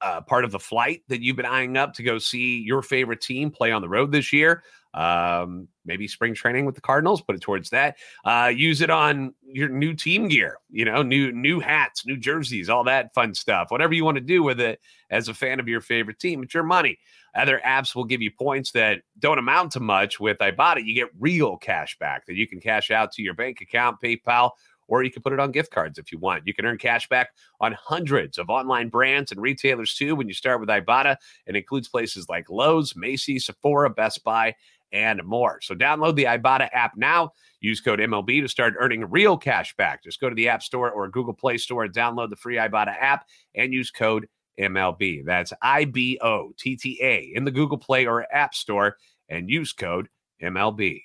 uh, 0.00 0.20
part 0.20 0.44
of 0.44 0.52
the 0.52 0.58
flight 0.58 1.02
that 1.08 1.22
you've 1.22 1.36
been 1.36 1.46
eyeing 1.46 1.76
up 1.76 1.94
to 1.94 2.02
go 2.02 2.18
see 2.18 2.60
your 2.60 2.82
favorite 2.82 3.20
team 3.20 3.50
play 3.50 3.72
on 3.72 3.82
the 3.82 3.88
road 3.88 4.12
this 4.12 4.32
year, 4.32 4.62
um, 4.94 5.68
maybe 5.84 6.06
spring 6.06 6.34
training 6.34 6.64
with 6.64 6.74
the 6.74 6.80
Cardinals, 6.80 7.20
put 7.20 7.34
it 7.34 7.40
towards 7.40 7.70
that. 7.70 7.96
Uh, 8.24 8.52
use 8.54 8.80
it 8.80 8.90
on 8.90 9.34
your 9.42 9.68
new 9.68 9.94
team 9.94 10.28
gear, 10.28 10.58
you 10.70 10.84
know, 10.84 11.02
new 11.02 11.32
new 11.32 11.60
hats, 11.60 12.06
new 12.06 12.16
jerseys, 12.16 12.68
all 12.68 12.84
that 12.84 13.12
fun 13.14 13.34
stuff. 13.34 13.70
Whatever 13.70 13.94
you 13.94 14.04
want 14.04 14.16
to 14.16 14.22
do 14.22 14.42
with 14.42 14.60
it 14.60 14.80
as 15.10 15.28
a 15.28 15.34
fan 15.34 15.60
of 15.60 15.68
your 15.68 15.80
favorite 15.80 16.18
team, 16.18 16.42
it's 16.42 16.54
your 16.54 16.62
money. 16.62 16.98
Other 17.34 17.60
apps 17.64 17.94
will 17.94 18.04
give 18.04 18.22
you 18.22 18.30
points 18.30 18.72
that 18.72 19.02
don't 19.18 19.38
amount 19.38 19.72
to 19.72 19.80
much. 19.80 20.18
With 20.18 20.38
Ibotta, 20.38 20.84
you 20.84 20.94
get 20.94 21.08
real 21.18 21.56
cash 21.56 21.98
back 21.98 22.26
that 22.26 22.34
you 22.34 22.46
can 22.46 22.60
cash 22.60 22.90
out 22.90 23.12
to 23.12 23.22
your 23.22 23.34
bank 23.34 23.60
account, 23.60 23.98
PayPal, 24.02 24.52
or 24.88 25.02
you 25.02 25.10
can 25.10 25.22
put 25.22 25.32
it 25.32 25.40
on 25.40 25.52
gift 25.52 25.70
cards 25.70 25.98
if 25.98 26.10
you 26.10 26.18
want. 26.18 26.46
You 26.46 26.54
can 26.54 26.66
earn 26.66 26.78
cash 26.78 27.08
back 27.08 27.30
on 27.60 27.72
hundreds 27.72 28.38
of 28.38 28.50
online 28.50 28.88
brands 28.88 29.30
and 29.30 29.40
retailers 29.40 29.94
too 29.94 30.16
when 30.16 30.26
you 30.26 30.34
start 30.34 30.60
with 30.60 30.68
Ibotta. 30.68 31.16
It 31.46 31.56
includes 31.56 31.88
places 31.88 32.28
like 32.28 32.50
Lowe's, 32.50 32.96
Macy's, 32.96 33.46
Sephora, 33.46 33.90
Best 33.90 34.24
Buy, 34.24 34.54
and 34.92 35.22
more. 35.24 35.60
So 35.62 35.74
download 35.74 36.16
the 36.16 36.24
Ibotta 36.24 36.68
app 36.72 36.96
now. 36.96 37.32
Use 37.60 37.80
code 37.80 37.98
MLB 37.98 38.40
to 38.40 38.48
start 38.48 38.74
earning 38.78 39.04
real 39.10 39.36
cash 39.36 39.74
back. 39.76 40.02
Just 40.02 40.20
go 40.20 40.28
to 40.28 40.34
the 40.34 40.48
App 40.48 40.62
Store 40.62 40.90
or 40.90 41.08
Google 41.08 41.34
Play 41.34 41.58
Store 41.58 41.84
and 41.84 41.94
download 41.94 42.30
the 42.30 42.36
free 42.36 42.56
Ibotta 42.56 42.94
app 42.98 43.26
and 43.54 43.72
use 43.72 43.90
code 43.90 44.28
MLB. 44.58 45.24
That's 45.24 45.52
I 45.62 45.84
B 45.84 46.18
O 46.22 46.52
T 46.58 46.76
T 46.76 46.98
A 47.02 47.32
in 47.34 47.44
the 47.44 47.50
Google 47.50 47.78
Play 47.78 48.06
or 48.06 48.26
App 48.32 48.54
Store 48.54 48.96
and 49.28 49.50
use 49.50 49.72
code 49.72 50.08
MLB. 50.42 51.02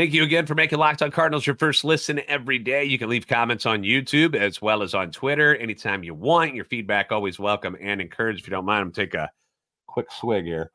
Thank 0.00 0.14
you 0.14 0.22
again 0.22 0.46
for 0.46 0.54
making 0.54 0.78
Locked 0.78 1.02
On 1.02 1.10
Cardinals 1.10 1.46
your 1.46 1.56
first 1.56 1.84
listen 1.84 2.22
every 2.26 2.58
day. 2.58 2.84
You 2.84 2.98
can 2.98 3.10
leave 3.10 3.26
comments 3.26 3.66
on 3.66 3.82
YouTube 3.82 4.34
as 4.34 4.62
well 4.62 4.82
as 4.82 4.94
on 4.94 5.10
Twitter 5.10 5.54
anytime 5.54 6.02
you 6.02 6.14
want. 6.14 6.54
Your 6.54 6.64
feedback 6.64 7.12
always 7.12 7.38
welcome 7.38 7.76
and 7.78 8.00
encouraged. 8.00 8.40
If 8.40 8.46
you 8.46 8.50
don't 8.52 8.64
mind, 8.64 8.80
I'm 8.80 8.92
take 8.92 9.12
a 9.12 9.28
quick 9.86 10.06
swig 10.10 10.46
here. 10.46 10.72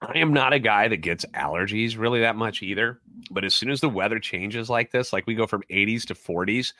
I 0.00 0.16
am 0.16 0.32
not 0.32 0.54
a 0.54 0.58
guy 0.58 0.88
that 0.88 1.02
gets 1.02 1.26
allergies 1.34 1.98
really 1.98 2.20
that 2.20 2.34
much 2.34 2.62
either. 2.62 3.02
But 3.30 3.44
as 3.44 3.54
soon 3.54 3.68
as 3.68 3.82
the 3.82 3.90
weather 3.90 4.20
changes 4.20 4.70
like 4.70 4.92
this, 4.92 5.12
like 5.12 5.26
we 5.26 5.34
go 5.34 5.46
from 5.46 5.64
80s 5.70 6.06
to 6.06 6.14
40s, 6.14 6.72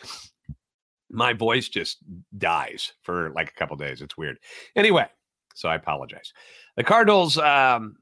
my 1.11 1.35
voice 1.35 1.69
just 1.69 1.99
dies 2.39 2.95
for 3.03 3.33
like 3.33 3.51
a 3.51 3.59
couple 3.59 3.77
days. 3.77 4.01
It's 4.01 4.17
weird. 4.17 4.39
Anyway, 4.75 5.05
so 5.55 5.69
I 5.69 5.75
apologize. 5.75 6.33
The 6.79 6.85
Cardinals 6.85 7.37
um, 7.37 7.97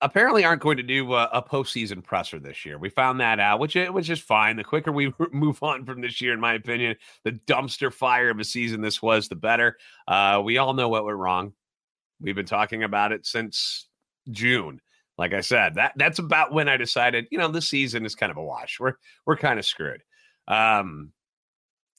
apparently 0.00 0.44
aren't 0.44 0.62
going 0.62 0.76
to 0.76 0.82
do 0.82 1.12
a, 1.14 1.24
a, 1.32 1.42
postseason 1.42 2.02
presser 2.02 2.38
this 2.38 2.64
year. 2.64 2.78
We 2.78 2.88
found 2.88 3.20
that 3.20 3.40
out, 3.40 3.58
which 3.58 3.74
which 3.74 4.10
is 4.10 4.20
fine. 4.20 4.56
The 4.56 4.64
quicker 4.64 4.92
we 4.92 5.12
move 5.32 5.62
on 5.62 5.84
from 5.84 6.00
this 6.00 6.20
year, 6.20 6.32
in 6.32 6.40
my 6.40 6.54
opinion, 6.54 6.96
the 7.24 7.32
dumpster 7.32 7.92
fire 7.92 8.30
of 8.30 8.38
a 8.38 8.44
season 8.44 8.80
this 8.80 9.02
was, 9.02 9.28
the 9.28 9.36
better. 9.36 9.76
Uh, 10.06 10.40
we 10.44 10.58
all 10.58 10.74
know 10.74 10.88
what 10.88 11.04
went 11.04 11.16
wrong. 11.16 11.52
We've 12.20 12.34
been 12.34 12.46
talking 12.46 12.84
about 12.84 13.12
it 13.12 13.26
since 13.26 13.88
June. 14.30 14.80
Like 15.16 15.34
I 15.34 15.40
said, 15.40 15.74
that 15.74 15.92
that's 15.96 16.20
about 16.20 16.52
when 16.52 16.68
I 16.68 16.76
decided, 16.76 17.26
you 17.30 17.38
know, 17.38 17.48
this 17.48 17.68
season 17.68 18.06
is 18.06 18.14
kind 18.14 18.30
of 18.30 18.36
a 18.36 18.44
wash. 18.44 18.78
We're 18.78 18.94
we're 19.26 19.36
kind 19.36 19.58
of 19.58 19.64
screwed. 19.64 20.02
Um, 20.46 21.12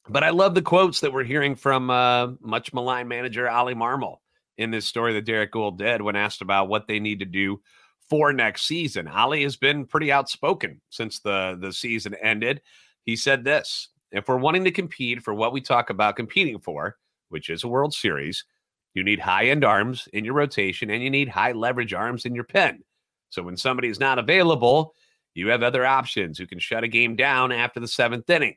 but 0.07 0.23
I 0.23 0.29
love 0.29 0.55
the 0.55 0.61
quotes 0.61 1.01
that 1.01 1.13
we're 1.13 1.23
hearing 1.23 1.55
from 1.55 1.89
uh, 1.89 2.27
much 2.39 2.73
maligned 2.73 3.09
manager 3.09 3.49
Oli 3.49 3.75
Marmol 3.75 4.17
in 4.57 4.71
this 4.71 4.85
story 4.85 5.13
that 5.13 5.25
Derrick 5.25 5.51
Goold 5.51 5.77
did 5.77 6.01
when 6.01 6.15
asked 6.15 6.41
about 6.41 6.69
what 6.69 6.87
they 6.87 6.99
need 6.99 7.19
to 7.19 7.25
do 7.25 7.61
for 8.09 8.33
next 8.33 8.65
season. 8.65 9.07
Oli 9.07 9.43
has 9.43 9.55
been 9.55 9.85
pretty 9.85 10.11
outspoken 10.11 10.81
since 10.89 11.19
the, 11.19 11.57
the 11.61 11.71
season 11.71 12.15
ended. 12.21 12.61
He 13.05 13.15
said 13.15 13.43
this 13.43 13.89
if 14.11 14.27
we're 14.27 14.37
wanting 14.37 14.63
to 14.63 14.71
compete 14.71 15.21
for 15.21 15.33
what 15.33 15.53
we 15.53 15.61
talk 15.61 15.89
about 15.89 16.15
competing 16.15 16.59
for, 16.59 16.97
which 17.29 17.49
is 17.49 17.63
a 17.63 17.67
World 17.67 17.93
Series, 17.93 18.43
you 18.93 19.03
need 19.03 19.19
high 19.19 19.45
end 19.45 19.63
arms 19.63 20.07
in 20.13 20.25
your 20.25 20.33
rotation 20.33 20.89
and 20.89 21.03
you 21.03 21.09
need 21.09 21.29
high 21.29 21.51
leverage 21.51 21.93
arms 21.93 22.25
in 22.25 22.33
your 22.33 22.43
pen. 22.43 22.83
So 23.29 23.43
when 23.43 23.57
somebody 23.57 23.87
is 23.87 23.99
not 23.99 24.17
available, 24.17 24.95
you 25.35 25.49
have 25.49 25.61
other 25.61 25.85
options 25.85 26.39
who 26.39 26.47
can 26.47 26.57
shut 26.57 26.83
a 26.83 26.87
game 26.87 27.15
down 27.15 27.51
after 27.51 27.79
the 27.79 27.87
seventh 27.87 28.27
inning. 28.29 28.55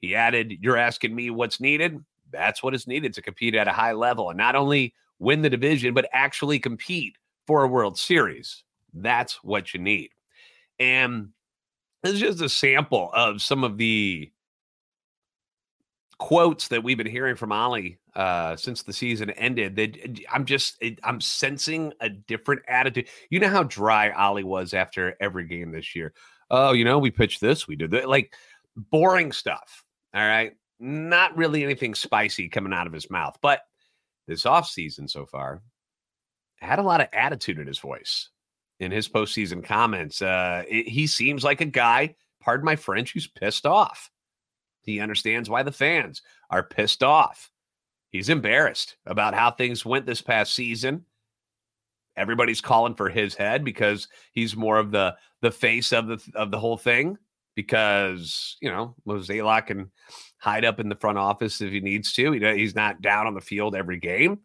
He 0.00 0.14
added, 0.14 0.52
You're 0.60 0.78
asking 0.78 1.14
me 1.14 1.28
what's 1.28 1.60
needed? 1.60 2.02
That's 2.32 2.62
what 2.62 2.74
is 2.74 2.86
needed 2.86 3.12
to 3.14 3.22
compete 3.22 3.54
at 3.54 3.68
a 3.68 3.72
high 3.72 3.92
level 3.92 4.30
and 4.30 4.38
not 4.38 4.54
only 4.54 4.94
win 5.18 5.42
the 5.42 5.50
division, 5.50 5.92
but 5.92 6.08
actually 6.12 6.58
compete 6.58 7.16
for 7.48 7.64
a 7.64 7.68
World 7.68 7.98
Series. 7.98 8.62
That's 8.92 9.42
what 9.42 9.72
you 9.72 9.80
need. 9.80 10.10
And 10.78 11.30
this 12.02 12.12
is 12.12 12.20
just 12.20 12.42
a 12.42 12.48
sample 12.48 13.10
of 13.14 13.40
some 13.40 13.64
of 13.64 13.78
the 13.78 14.30
quotes 16.18 16.68
that 16.68 16.84
we've 16.84 16.98
been 16.98 17.06
hearing 17.06 17.36
from 17.36 17.50
Ollie 17.50 17.98
uh, 18.14 18.54
since 18.56 18.82
the 18.82 18.92
season 18.92 19.30
ended. 19.30 19.76
That 19.76 20.20
I'm 20.30 20.44
just 20.44 20.84
I'm 21.02 21.22
sensing 21.22 21.94
a 22.02 22.10
different 22.10 22.62
attitude. 22.68 23.08
You 23.30 23.40
know 23.40 23.48
how 23.48 23.62
dry 23.62 24.10
Ollie 24.10 24.44
was 24.44 24.74
after 24.74 25.16
every 25.18 25.46
game 25.46 25.72
this 25.72 25.96
year. 25.96 26.12
Oh, 26.50 26.72
you 26.74 26.84
know, 26.84 26.98
we 26.98 27.10
pitched 27.10 27.40
this, 27.40 27.66
we 27.66 27.76
did 27.76 27.92
that, 27.92 28.10
like 28.10 28.34
boring 28.76 29.32
stuff. 29.32 29.84
All 30.12 30.20
right, 30.20 30.52
not 30.78 31.34
really 31.34 31.64
anything 31.64 31.94
spicy 31.94 32.50
coming 32.50 32.74
out 32.74 32.86
of 32.86 32.92
his 32.92 33.10
mouth, 33.10 33.38
but 33.40 33.62
this 34.26 34.44
off 34.44 34.68
season 34.68 35.08
so 35.08 35.24
far, 35.24 35.62
had 36.60 36.78
a 36.78 36.82
lot 36.82 37.00
of 37.00 37.08
attitude 37.12 37.58
in 37.58 37.66
his 37.66 37.78
voice 37.78 38.28
in 38.80 38.92
his 38.92 39.08
postseason 39.08 39.64
comments. 39.64 40.22
Uh, 40.22 40.62
it, 40.68 40.88
he 40.88 41.06
seems 41.06 41.44
like 41.44 41.60
a 41.60 41.66
guy, 41.66 42.14
pardon 42.40 42.64
my 42.64 42.76
French, 42.76 43.12
who's 43.12 43.26
pissed 43.26 43.66
off. 43.66 44.10
He 44.82 45.00
understands 45.00 45.50
why 45.50 45.62
the 45.62 45.72
fans 45.72 46.22
are 46.50 46.62
pissed 46.62 47.02
off. 47.02 47.50
He's 48.10 48.28
embarrassed 48.28 48.96
about 49.04 49.34
how 49.34 49.50
things 49.50 49.84
went 49.84 50.06
this 50.06 50.22
past 50.22 50.54
season. 50.54 51.04
Everybody's 52.16 52.60
calling 52.60 52.94
for 52.94 53.08
his 53.08 53.34
head 53.34 53.64
because 53.64 54.08
he's 54.32 54.56
more 54.56 54.78
of 54.78 54.90
the 54.90 55.16
the 55.40 55.52
face 55.52 55.92
of 55.92 56.08
the 56.08 56.20
of 56.34 56.50
the 56.50 56.58
whole 56.58 56.76
thing. 56.76 57.18
Because 57.54 58.56
you 58.62 58.70
know 58.70 58.94
Mozeliak 59.06 59.66
can 59.66 59.90
hide 60.38 60.64
up 60.64 60.78
in 60.78 60.88
the 60.88 60.94
front 60.94 61.18
office 61.18 61.60
if 61.60 61.70
he 61.70 61.80
needs 61.80 62.12
to. 62.14 62.32
He, 62.32 62.40
he's 62.56 62.74
not 62.74 63.02
down 63.02 63.26
on 63.26 63.34
the 63.34 63.40
field 63.40 63.74
every 63.74 63.98
game 63.98 64.38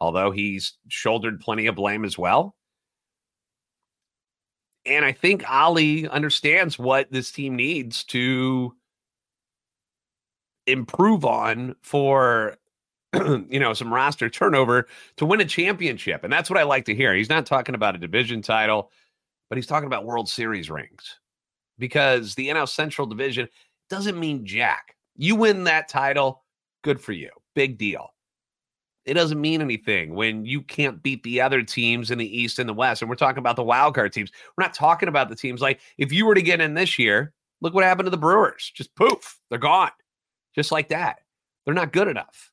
although 0.00 0.30
he's 0.30 0.74
shouldered 0.88 1.40
plenty 1.40 1.66
of 1.66 1.74
blame 1.74 2.04
as 2.04 2.16
well. 2.16 2.54
And 4.86 5.04
I 5.04 5.12
think 5.12 5.44
Oli 5.50 6.08
understands 6.08 6.78
what 6.78 7.10
this 7.12 7.30
team 7.30 7.56
needs 7.56 8.04
to 8.04 8.74
improve 10.66 11.24
on 11.24 11.74
for 11.82 12.56
you 13.14 13.58
know 13.58 13.72
some 13.72 13.92
roster 13.92 14.28
turnover 14.28 14.86
to 15.16 15.26
win 15.26 15.40
a 15.40 15.44
championship. 15.44 16.24
And 16.24 16.32
that's 16.32 16.50
what 16.50 16.58
i 16.58 16.62
like 16.62 16.84
to 16.86 16.94
hear. 16.94 17.14
He's 17.14 17.30
not 17.30 17.46
talking 17.46 17.74
about 17.74 17.94
a 17.94 17.98
division 17.98 18.42
title 18.42 18.90
but 19.48 19.56
he's 19.56 19.66
talking 19.66 19.86
about 19.86 20.04
world 20.04 20.28
series 20.28 20.70
rings. 20.70 21.18
Because 21.78 22.34
the 22.34 22.48
nl 22.48 22.68
central 22.68 23.06
division 23.06 23.48
doesn't 23.88 24.18
mean 24.18 24.44
jack. 24.44 24.96
You 25.16 25.36
win 25.36 25.64
that 25.64 25.88
title 25.88 26.44
good 26.84 27.00
for 27.00 27.12
you. 27.12 27.30
Big 27.54 27.78
deal 27.78 28.10
it 29.08 29.14
doesn't 29.14 29.40
mean 29.40 29.60
anything 29.60 30.14
when 30.14 30.44
you 30.44 30.60
can't 30.60 31.02
beat 31.02 31.22
the 31.22 31.40
other 31.40 31.62
teams 31.62 32.10
in 32.10 32.18
the 32.18 32.38
East 32.38 32.58
and 32.58 32.68
the 32.68 32.74
West. 32.74 33.00
And 33.00 33.08
we're 33.08 33.16
talking 33.16 33.38
about 33.38 33.56
the 33.56 33.64
wild 33.64 33.94
card 33.94 34.12
teams. 34.12 34.30
We're 34.56 34.64
not 34.64 34.74
talking 34.74 35.08
about 35.08 35.28
the 35.28 35.36
teams 35.36 35.60
like 35.60 35.80
if 35.96 36.12
you 36.12 36.26
were 36.26 36.34
to 36.34 36.42
get 36.42 36.60
in 36.60 36.74
this 36.74 36.98
year, 36.98 37.32
look 37.60 37.74
what 37.74 37.84
happened 37.84 38.06
to 38.06 38.10
the 38.10 38.16
Brewers. 38.16 38.70
Just 38.74 38.94
poof, 38.94 39.40
they're 39.48 39.58
gone. 39.58 39.90
Just 40.54 40.72
like 40.72 40.88
that. 40.88 41.20
They're 41.64 41.74
not 41.74 41.92
good 41.92 42.08
enough. 42.08 42.52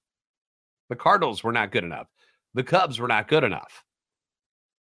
The 0.90 0.96
Cardinals 0.96 1.44
were 1.44 1.52
not 1.52 1.72
good 1.72 1.84
enough. 1.84 2.08
The 2.54 2.64
Cubs 2.64 3.00
were 3.00 3.08
not 3.08 3.28
good 3.28 3.44
enough. 3.44 3.84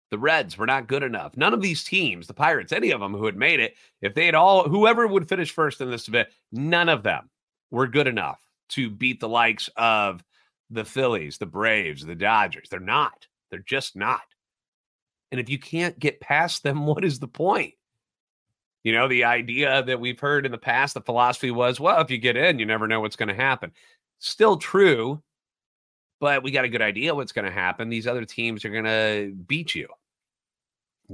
The 0.10 0.18
Reds 0.18 0.58
were 0.58 0.66
not 0.66 0.88
good 0.88 1.04
enough. 1.04 1.36
None 1.36 1.54
of 1.54 1.62
these 1.62 1.84
teams, 1.84 2.28
the 2.28 2.34
Pirates, 2.34 2.72
any 2.72 2.92
of 2.92 3.02
them 3.02 3.14
who 3.14 3.26
had 3.26 3.36
made 3.36 3.60
it, 3.60 3.76
if 4.02 4.14
they 4.14 4.26
had 4.26 4.36
all, 4.36 4.70
whoever 4.70 5.06
would 5.06 5.28
finish 5.28 5.52
first 5.52 5.82
in 5.82 5.92
this 5.92 6.08
event, 6.08 6.30
none 6.52 6.88
of 6.88 7.04
them 7.04 7.30
were 7.72 7.88
good 7.88 8.08
enough 8.08 8.40
to 8.70 8.90
beat 8.90 9.20
the 9.20 9.28
likes 9.28 9.70
of 9.76 10.24
the 10.70 10.86
Phillies, 10.86 11.38
the 11.38 11.46
Braves, 11.46 12.06
the 12.06 12.16
Dodgers. 12.16 12.70
They're 12.70 12.80
not. 12.80 13.28
They're 13.50 13.60
just 13.60 13.96
not. 13.96 14.22
And 15.32 15.40
if 15.40 15.50
you 15.50 15.60
can't 15.60 15.98
get 16.00 16.20
past 16.20 16.64
them, 16.64 16.86
what 16.86 17.06
is 17.06 17.20
the 17.20 17.28
point? 17.28 17.74
You 18.84 18.94
know, 18.94 19.08
the 19.08 19.26
idea 19.26 19.84
that 19.84 20.00
we've 20.00 20.20
heard 20.20 20.46
in 20.46 20.52
the 20.52 20.58
past, 20.58 20.94
the 20.94 21.02
philosophy 21.02 21.52
was, 21.52 21.80
well, 21.80 22.00
if 22.00 22.10
you 22.10 22.18
get 22.18 22.38
in, 22.38 22.60
you 22.60 22.66
never 22.66 22.88
know 22.88 23.02
what's 23.02 23.18
going 23.18 23.28
to 23.28 23.36
happen. 23.36 23.72
Still 24.20 24.56
true, 24.56 25.22
but 26.22 26.42
we 26.42 26.52
got 26.52 26.64
a 26.64 26.70
good 26.70 26.82
idea 26.82 27.14
what's 27.14 27.34
going 27.34 27.46
to 27.46 27.52
happen. 27.52 27.90
These 27.90 28.08
other 28.08 28.24
teams 28.24 28.64
are 28.64 28.70
going 28.70 28.86
to 28.86 29.34
beat 29.46 29.76
you, 29.76 29.90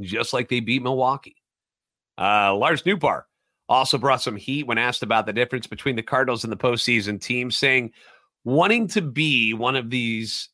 just 0.01 0.33
like 0.33 0.49
they 0.49 0.59
beat 0.59 0.83
Milwaukee. 0.83 1.37
Uh, 2.17 2.53
Lars 2.55 2.83
Nootbaar 2.83 3.23
also 3.67 3.97
brought 3.97 4.21
some 4.21 4.35
heat 4.35 4.67
when 4.67 4.77
asked 4.77 5.03
about 5.03 5.25
the 5.25 5.33
difference 5.33 5.65
between 5.65 5.95
the 5.95 6.03
Cardinals 6.03 6.43
and 6.43 6.53
the 6.53 6.57
postseason 6.57 7.19
team, 7.19 7.49
saying 7.49 7.91
wanting 8.43 8.88
to 8.89 9.01
be 9.01 9.53
one 9.53 9.75
of 9.75 9.89
these 9.89 10.49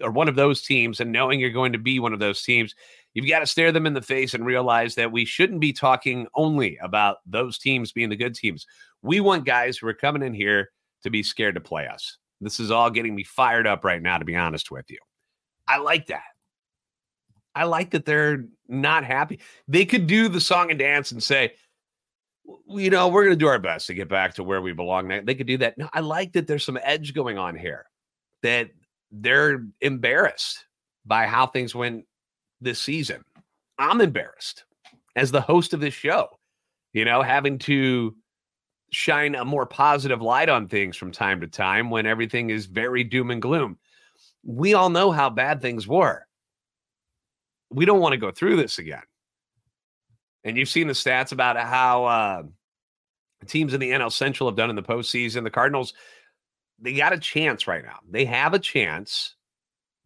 or 0.00 0.10
one 0.10 0.28
of 0.28 0.34
those 0.36 0.62
teams 0.62 1.00
and 1.00 1.12
knowing 1.12 1.40
you're 1.40 1.50
going 1.50 1.72
to 1.72 1.78
be 1.78 1.98
one 1.98 2.12
of 2.12 2.18
those 2.18 2.42
teams, 2.42 2.74
you've 3.12 3.28
got 3.28 3.40
to 3.40 3.46
stare 3.46 3.72
them 3.72 3.86
in 3.86 3.94
the 3.94 4.02
face 4.02 4.34
and 4.34 4.46
realize 4.46 4.94
that 4.94 5.12
we 5.12 5.24
shouldn't 5.24 5.60
be 5.60 5.72
talking 5.72 6.26
only 6.34 6.78
about 6.82 7.18
those 7.26 7.58
teams 7.58 7.92
being 7.92 8.08
the 8.08 8.16
good 8.16 8.34
teams. 8.34 8.66
We 9.02 9.20
want 9.20 9.44
guys 9.44 9.76
who 9.76 9.86
are 9.88 9.94
coming 9.94 10.22
in 10.22 10.34
here 10.34 10.70
to 11.02 11.10
be 11.10 11.22
scared 11.22 11.54
to 11.54 11.60
play 11.60 11.86
us. 11.86 12.18
This 12.40 12.60
is 12.60 12.70
all 12.70 12.90
getting 12.90 13.14
me 13.14 13.24
fired 13.24 13.66
up 13.66 13.84
right 13.84 14.00
now, 14.00 14.18
to 14.18 14.24
be 14.24 14.36
honest 14.36 14.70
with 14.70 14.90
you. 14.90 14.98
I 15.68 15.78
like 15.78 16.06
that. 16.06 16.22
I 17.54 17.64
like 17.64 17.90
that 17.90 18.06
they're 18.06 18.46
not 18.68 19.04
happy. 19.04 19.40
They 19.68 19.84
could 19.84 20.06
do 20.06 20.28
the 20.28 20.40
song 20.40 20.70
and 20.70 20.78
dance 20.78 21.12
and 21.12 21.22
say, 21.22 21.52
you 22.68 22.90
know, 22.90 23.08
we're 23.08 23.24
going 23.24 23.36
to 23.36 23.44
do 23.44 23.48
our 23.48 23.58
best 23.58 23.86
to 23.86 23.94
get 23.94 24.08
back 24.08 24.34
to 24.34 24.44
where 24.44 24.60
we 24.62 24.72
belong. 24.72 25.08
They 25.08 25.34
could 25.34 25.46
do 25.46 25.58
that. 25.58 25.78
No, 25.78 25.88
I 25.92 26.00
like 26.00 26.32
that 26.32 26.46
there's 26.46 26.64
some 26.64 26.78
edge 26.82 27.14
going 27.14 27.38
on 27.38 27.56
here, 27.56 27.86
that 28.42 28.70
they're 29.10 29.64
embarrassed 29.80 30.64
by 31.04 31.26
how 31.26 31.46
things 31.46 31.74
went 31.74 32.04
this 32.60 32.78
season. 32.78 33.24
I'm 33.78 34.00
embarrassed 34.00 34.64
as 35.16 35.30
the 35.30 35.40
host 35.40 35.74
of 35.74 35.80
this 35.80 35.94
show, 35.94 36.28
you 36.92 37.04
know, 37.04 37.22
having 37.22 37.58
to 37.60 38.14
shine 38.92 39.34
a 39.34 39.44
more 39.44 39.66
positive 39.66 40.20
light 40.20 40.48
on 40.48 40.68
things 40.68 40.96
from 40.96 41.12
time 41.12 41.40
to 41.40 41.46
time 41.46 41.90
when 41.90 42.06
everything 42.06 42.50
is 42.50 42.66
very 42.66 43.04
doom 43.04 43.30
and 43.30 43.40
gloom. 43.40 43.78
We 44.44 44.74
all 44.74 44.90
know 44.90 45.12
how 45.12 45.30
bad 45.30 45.60
things 45.60 45.86
were. 45.86 46.26
We 47.70 47.84
don't 47.84 48.00
want 48.00 48.12
to 48.12 48.18
go 48.18 48.30
through 48.30 48.56
this 48.56 48.78
again. 48.78 49.02
And 50.44 50.56
you've 50.56 50.68
seen 50.68 50.86
the 50.86 50.94
stats 50.94 51.32
about 51.32 51.56
how 51.58 52.04
uh, 52.04 52.42
teams 53.46 53.74
in 53.74 53.80
the 53.80 53.90
NL 53.90 54.12
Central 54.12 54.48
have 54.48 54.56
done 54.56 54.70
in 54.70 54.76
the 54.76 54.82
postseason. 54.82 55.44
The 55.44 55.50
Cardinals, 55.50 55.94
they 56.78 56.94
got 56.94 57.12
a 57.12 57.18
chance 57.18 57.66
right 57.66 57.84
now. 57.84 57.98
They 58.08 58.24
have 58.24 58.54
a 58.54 58.58
chance 58.58 59.34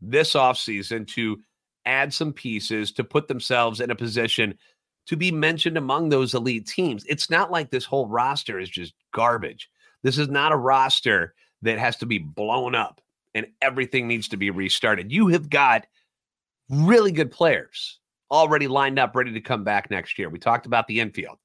this 0.01 0.35
offseason 0.35 1.07
to 1.09 1.40
add 1.87 2.12
some 2.12 2.33
pieces 2.33 2.92
to 2.92 3.05
put 3.05 3.29
themselves 3.29 3.81
in 3.81 3.90
a 3.90 3.97
position 3.97 4.59
to 5.07 5.16
be 5.16 5.31
mentioned 5.31 5.77
among 5.77 6.09
those 6.09 6.35
elite 6.35 6.66
teams. 6.66 7.05
It's 7.07 7.29
not 7.29 7.51
like 7.51 7.70
this 7.70 7.85
whole 7.85 8.09
roster 8.09 8.59
is 8.59 8.70
just 8.70 8.94
garbage. 9.12 9.68
This 10.03 10.18
is 10.18 10.29
not 10.29 10.53
a 10.53 10.57
roster 10.57 11.35
that 11.62 11.79
has 11.79 11.97
to 11.97 12.07
be 12.07 12.18
blown 12.18 12.75
up 12.75 13.01
and 13.35 13.47
everything 13.61 14.07
needs 14.07 14.29
to 14.29 14.37
be 14.37 14.51
restarted. 14.51 15.12
You 15.12 15.29
have 15.29 15.51
got 15.51 15.87
really 16.70 17.12
good 17.12 17.31
players 17.31 17.99
already 18.30 18.68
lined 18.68 18.98
up, 18.98 19.14
ready 19.14 19.32
to 19.32 19.40
come 19.40 19.64
back 19.64 19.90
next 19.90 20.18
year. 20.18 20.28
We 20.28 20.38
talked 20.38 20.66
about 20.66 20.87
the 20.87 21.00
infield. 21.00 21.38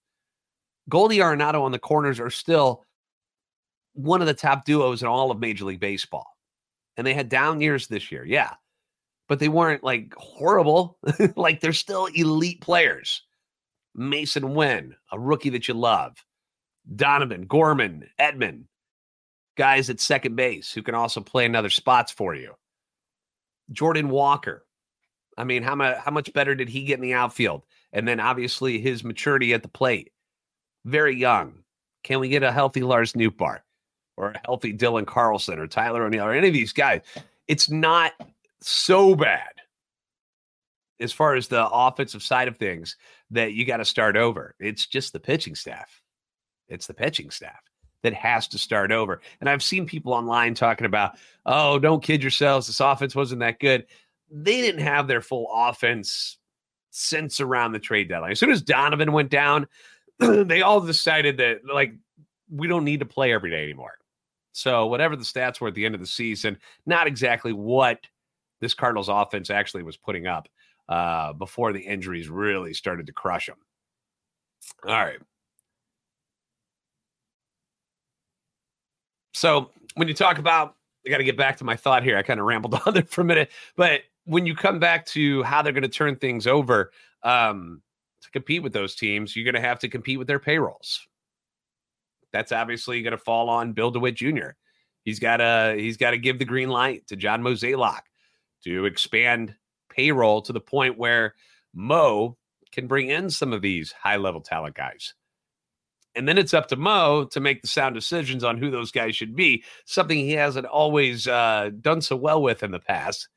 Goldie 0.90 1.18
Arenado 1.18 1.62
on 1.62 1.72
the 1.72 1.80
corners 1.80 2.20
are 2.20 2.30
still 2.30 2.86
one 3.94 4.22
of 4.22 4.28
the 4.28 4.34
top 4.34 4.66
duos 4.66 5.02
in 5.02 5.08
all 5.08 5.32
of 5.32 5.40
Major 5.40 5.66
League 5.66 5.80
Baseball. 5.80 6.28
And 6.98 7.06
they 7.06 7.14
had 7.14 7.30
down 7.30 7.62
years 7.62 7.88
this 7.88 8.12
year, 8.12 8.26
yeah. 8.26 8.54
But 9.28 9.40
they 9.40 9.48
weren't 9.48 9.84
like 9.84 10.14
horrible. 10.18 10.98
like 11.36 11.62
they're 11.62 11.74
still 11.74 12.08
elite 12.08 12.62
players. 12.62 13.24
Masyn 13.98 14.56
Winn, 14.56 14.96
a 15.12 15.20
rookie 15.20 15.50
that 15.50 15.68
you 15.68 15.74
love. 15.74 16.16
Donovan, 16.96 17.46
Gorman, 17.46 18.10
Edman, 18.20 18.64
guys 19.58 19.90
at 19.90 20.00
second 20.00 20.36
base 20.36 20.72
who 20.72 20.82
can 20.82 20.96
also 20.96 21.22
play 21.22 21.46
in 21.46 21.56
other 21.56 21.70
spots 21.70 22.12
for 22.12 22.34
you. 22.34 22.56
Jordan 23.72 24.10
Walker, 24.10 24.66
I 25.40 25.46
mean, 25.46 25.64
how 25.64 25.74
much 25.74 25.98
how 25.98 26.12
much 26.12 26.34
better 26.34 26.54
did 26.54 26.68
he 26.68 26.84
get 26.84 26.96
in 26.96 27.02
the 27.02 27.14
outfield? 27.14 27.64
And 27.94 28.08
then 28.08 28.20
obviously 28.20 28.80
his 28.80 29.04
maturity 29.04 29.54
at 29.54 29.64
the 29.64 29.70
plate. 29.70 30.12
Very 30.86 31.16
young. 31.16 31.64
Can 32.04 32.20
we 32.20 32.30
get 32.30 32.44
a 32.44 32.52
healthy 32.52 32.82
Lars 32.82 33.14
Nootbaar 33.14 33.60
or 34.18 34.32
a 34.32 34.42
healthy 34.46 34.74
Dylan 34.74 35.08
Carlson 35.08 35.58
or 35.58 35.68
Tyler 35.68 36.04
O'Neill 36.04 36.26
or 36.26 36.34
any 36.34 36.50
of 36.50 36.54
these 36.54 36.74
guys? 36.74 37.02
It's 37.48 37.70
not 37.70 38.12
so 38.62 39.16
bad 39.16 39.50
as 41.00 41.14
far 41.14 41.36
as 41.36 41.48
the 41.48 41.68
offensive 41.68 42.22
side 42.22 42.50
of 42.50 42.58
things 42.58 42.98
that 43.32 43.54
you 43.54 43.66
got 43.66 43.78
to 43.78 43.86
start 43.86 44.18
over. 44.18 44.56
It's 44.60 44.86
just 44.86 45.14
the 45.14 45.20
pitching 45.22 45.56
staff. 45.56 46.02
It's 46.68 46.88
the 46.88 46.94
pitching 46.94 47.32
staff 47.32 47.62
that 48.04 48.14
has 48.14 48.48
to 48.50 48.58
start 48.58 48.92
over. 48.92 49.22
And 49.40 49.50
I've 49.50 49.64
seen 49.64 49.86
people 49.86 50.14
online 50.14 50.54
talking 50.54 50.86
about, 50.86 51.18
oh, 51.46 51.80
don't 51.80 52.04
kid 52.04 52.22
yourselves. 52.22 52.68
This 52.68 52.80
offense 52.82 53.16
wasn't 53.16 53.40
that 53.40 53.60
good 53.60 53.86
they 54.32 54.62
didn't 54.62 54.82
have 54.82 55.08
their 55.08 55.22
full 55.22 55.48
offense 55.54 56.38
since 56.92 57.40
around 57.40 57.72
the 57.72 57.80
trade 57.80 58.10
deadline. 58.10 58.32
As 58.32 58.40
soon 58.40 58.52
as 58.52 58.62
Donovan 58.62 59.12
went 59.12 59.30
down, 59.30 59.68
they 60.20 60.62
all 60.62 60.82
decided 60.82 61.38
that 61.38 61.62
like 61.66 61.94
we 62.50 62.68
don't 62.68 62.84
need 62.84 63.00
to 63.00 63.06
play 63.06 63.34
every 63.34 63.50
day 63.50 63.64
anymore. 63.64 63.94
So 64.52 64.88
whatever 64.88 65.16
the 65.16 65.24
stats 65.24 65.62
were 65.62 65.68
at 65.68 65.76
the 65.76 65.86
end 65.86 65.96
of 65.96 66.02
the 66.02 66.08
season, 66.08 66.58
not 66.86 67.08
exactly 67.08 67.54
what 67.54 68.00
this 68.60 68.74
Cardinals 68.74 69.10
offense 69.10 69.50
actually 69.50 69.84
was 69.84 69.96
putting 69.96 70.28
up 70.28 70.50
uh, 70.90 71.34
before 71.34 71.72
the 71.72 71.80
injuries 71.80 72.30
really 72.30 72.74
started 72.74 73.06
to 73.06 73.14
crush 73.14 73.46
them. 73.46 73.58
All 74.86 74.94
right. 74.94 75.20
So 79.34 79.70
when 79.96 80.08
you 80.08 80.14
talk 80.14 80.40
about, 80.40 80.76
I 81.06 81.10
got 81.10 81.20
to 81.20 81.24
get 81.24 81.38
back 81.38 81.58
to 81.58 81.64
my 81.64 81.76
thought 81.76 82.04
here. 82.04 82.18
I 82.18 82.24
kind 82.24 82.40
of 82.40 82.46
rambled 82.46 82.82
on 82.86 82.94
there 82.94 83.04
for 83.04 83.22
a 83.22 83.26
minute, 83.26 83.52
but 83.76 84.02
when 84.30 84.46
you 84.46 84.56
come 84.56 84.78
back 84.78 85.08
to 85.08 85.42
how 85.42 85.64
they're 85.64 85.74
going 85.74 85.82
to 85.82 85.90
turn 85.90 86.16
things 86.16 86.46
over 86.46 86.92
um, 87.24 87.82
to 88.22 88.30
compete 88.30 88.62
with 88.62 88.74
those 88.74 88.94
teams, 88.96 89.36
you're 89.36 89.44
going 89.44 89.62
to 89.62 89.68
have 89.68 89.80
to 89.80 89.90
compete 89.90 90.20
with 90.20 90.28
their 90.28 90.40
payrolls. 90.40 91.08
That's 92.32 92.52
obviously 92.52 93.02
going 93.02 93.12
to 93.12 93.18
fall 93.18 93.50
on 93.50 93.74
Bill 93.74 93.90
DeWitt 93.90 94.14
Jr. 94.14 94.50
He's 95.04 95.18
got 95.18 95.38
to 95.38 95.76
he's 95.76 95.98
got 95.98 96.12
to 96.12 96.20
give 96.20 96.38
the 96.38 96.46
green 96.46 96.70
light 96.70 97.08
to 97.08 97.16
John 97.16 97.42
Mozeliak 97.42 98.02
to 98.66 98.86
expand 98.86 99.56
payroll 99.90 100.44
to 100.44 100.54
the 100.54 100.62
point 100.62 101.00
where 101.00 101.34
Mo 101.74 102.38
can 102.72 102.86
bring 102.86 103.10
in 103.10 103.32
some 103.32 103.52
of 103.52 103.64
these 103.64 103.92
high 103.92 104.18
level 104.18 104.42
talent 104.42 104.76
guys. 104.76 105.16
And 106.14 106.28
then 106.28 106.38
it's 106.38 106.54
up 106.54 106.68
to 106.68 106.76
Mo 106.76 107.26
to 107.32 107.40
make 107.40 107.64
the 107.64 107.68
sound 107.68 107.96
decisions 107.96 108.44
on 108.44 108.60
who 108.60 108.70
those 108.70 108.92
guys 108.92 109.16
should 109.16 109.36
be, 109.36 109.64
something 109.86 110.18
he 110.20 110.34
hasn't 110.34 110.68
always 110.68 111.28
uh, 111.28 111.72
done 111.82 112.02
so 112.02 112.16
well 112.16 112.44
with 112.44 112.62
in 112.62 112.70
the 112.70 112.80
past. 112.80 113.28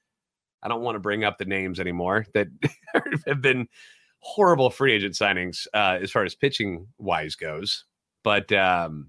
I 0.63 0.69
don't 0.69 0.83
want 0.83 0.97
to 0.97 1.01
bring 1.01 1.25
up 1.25 1.39
the 1.39 1.45
names 1.45 1.81
anymore 1.81 2.27
that 2.35 2.49
have 3.27 3.41
been 3.41 3.69
horrible 4.19 4.71
free 4.71 4.93
agent 4.93 5.15
signings 5.15 5.67
uh, 5.75 5.99
as 6.01 6.11
far 6.11 6.25
as 6.25 6.35
pitching 6.35 6.87
wise 6.99 7.35
goes. 7.35 7.85
But 8.23 8.53
um, 8.53 9.09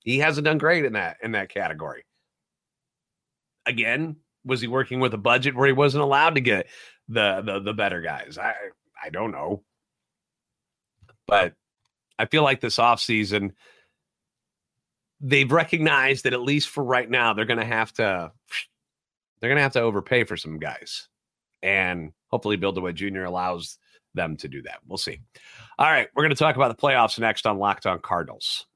he 0.00 0.18
hasn't 0.18 0.46
done 0.46 0.58
great 0.58 0.84
in 0.84 0.94
that 0.94 1.18
in 1.22 1.32
that 1.32 1.50
category. 1.50 2.04
Again, 3.66 4.16
was 4.44 4.60
he 4.60 4.68
working 4.68 5.00
with 5.00 5.14
a 5.14 5.18
budget 5.18 5.54
where 5.54 5.66
he 5.66 5.72
wasn't 5.72 6.02
allowed 6.02 6.34
to 6.34 6.40
get 6.40 6.66
the 7.08 7.42
the, 7.44 7.60
the 7.60 7.74
better 7.74 8.00
guys? 8.00 8.38
I 8.38 8.54
I 9.02 9.10
don't 9.10 9.32
know. 9.32 9.62
But 11.26 11.54
I 12.18 12.26
feel 12.26 12.42
like 12.42 12.60
this 12.60 12.76
offseason, 12.76 13.50
they've 15.20 15.50
recognized 15.50 16.24
that 16.24 16.32
at 16.32 16.40
least 16.40 16.68
for 16.68 16.82
right 16.82 17.08
now, 17.08 17.32
they're 17.32 17.44
going 17.44 17.60
to 17.60 17.64
have 17.64 17.92
to 17.94 18.32
they're 19.42 19.50
going 19.50 19.56
to 19.56 19.62
have 19.62 19.72
to 19.72 19.80
overpay 19.82 20.22
for 20.22 20.36
some 20.36 20.60
guys. 20.60 21.08
And 21.64 22.12
hopefully, 22.28 22.56
Bill 22.56 22.70
DeWitt 22.70 22.94
Jr. 22.94 23.24
allows 23.24 23.76
them 24.14 24.36
to 24.36 24.46
do 24.46 24.62
that. 24.62 24.78
We'll 24.86 24.98
see. 24.98 25.18
All 25.78 25.90
right. 25.90 26.06
We're 26.14 26.22
going 26.22 26.30
to 26.30 26.36
talk 26.36 26.54
about 26.54 26.76
the 26.76 26.80
playoffs 26.80 27.18
next 27.18 27.44
on 27.44 27.58
Locked 27.58 27.86
On 27.86 27.98
Cardinals. 27.98 28.66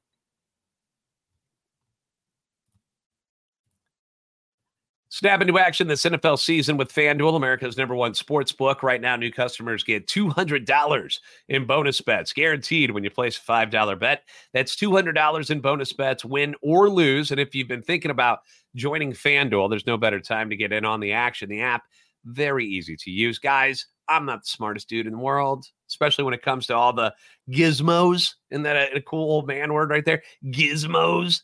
Snap 5.17 5.41
into 5.41 5.57
action 5.57 5.87
this 5.87 6.03
NFL 6.03 6.37
season 6.37 6.77
with 6.77 6.93
FanDuel, 6.93 7.35
America's 7.35 7.75
number 7.75 7.95
one 7.95 8.13
sports 8.13 8.51
book. 8.51 8.83
Right 8.83 9.01
now, 9.01 9.15
new 9.15 9.31
customers 9.31 9.83
get 9.83 10.05
$200 10.05 11.19
in 11.49 11.65
bonus 11.65 12.01
bets, 12.01 12.33
guaranteed 12.33 12.91
when 12.91 13.03
you 13.03 13.09
place 13.09 13.35
a 13.35 13.41
$5 13.41 13.99
bet. 13.99 14.25
That's 14.53 14.75
$200 14.75 15.49
in 15.49 15.59
bonus 15.59 15.91
bets, 15.91 16.23
win 16.23 16.53
or 16.61 16.87
lose. 16.87 17.31
And 17.31 17.39
if 17.39 17.55
you've 17.55 17.67
been 17.67 17.81
thinking 17.81 18.11
about 18.11 18.41
joining 18.75 19.11
FanDuel, 19.11 19.71
there's 19.71 19.87
no 19.87 19.97
better 19.97 20.19
time 20.19 20.51
to 20.51 20.55
get 20.55 20.71
in 20.71 20.85
on 20.85 20.99
the 20.99 21.13
action. 21.13 21.49
The 21.49 21.61
app, 21.61 21.85
very 22.23 22.67
easy 22.67 22.95
to 22.97 23.09
use. 23.09 23.39
Guys, 23.39 23.87
I'm 24.07 24.27
not 24.27 24.43
the 24.43 24.49
smartest 24.49 24.87
dude 24.87 25.07
in 25.07 25.13
the 25.13 25.17
world, 25.17 25.65
especially 25.89 26.25
when 26.25 26.35
it 26.35 26.43
comes 26.43 26.67
to 26.67 26.75
all 26.75 26.93
the 26.93 27.11
gizmos. 27.49 28.35
Isn't 28.51 28.61
that 28.61 28.93
a, 28.93 28.97
a 28.97 29.01
cool 29.01 29.31
old 29.31 29.47
man 29.47 29.73
word 29.73 29.89
right 29.89 30.05
there? 30.05 30.21
Gizmos 30.45 31.41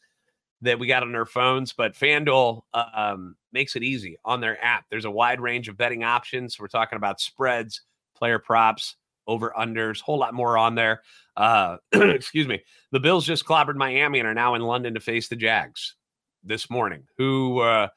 that 0.64 0.80
we 0.80 0.88
got 0.88 1.04
on 1.04 1.14
our 1.16 1.26
phones, 1.26 1.74
but 1.74 1.94
FanDuel 1.94 2.62
um, 2.74 3.36
makes 3.52 3.76
it 3.76 3.84
easy 3.84 4.18
on 4.26 4.42
their 4.42 4.64
app. 4.64 4.86
There's 4.90 5.06
a 5.06 5.12
wide 5.12 5.42
range 5.42 5.68
of 5.68 5.78
betting 5.78 6.04
options. 6.04 6.60
We're 6.60 6.68
talking 6.68 6.98
about 6.98 7.20
spreads, 7.20 7.82
player 8.16 8.40
props, 8.40 8.96
over 9.28 9.54
unders, 9.58 10.02
whole 10.02 10.18
lot 10.18 10.34
more 10.34 10.58
on 10.58 10.76
there. 10.76 11.02
Uh, 11.36 11.78
excuse 11.92 12.48
me. 12.48 12.62
The 12.92 13.00
Bills 13.00 13.26
just 13.26 13.46
clobbered 13.46 13.76
Miami 13.76 14.20
and 14.20 14.28
are 14.28 14.34
now 14.34 14.56
in 14.56 14.62
London 14.62 14.94
to 14.94 15.00
face 15.00 15.28
the 15.28 15.36
Jags 15.36 15.96
this 16.44 16.70
morning, 16.70 17.04
who 17.18 17.60
uh, 17.60 17.88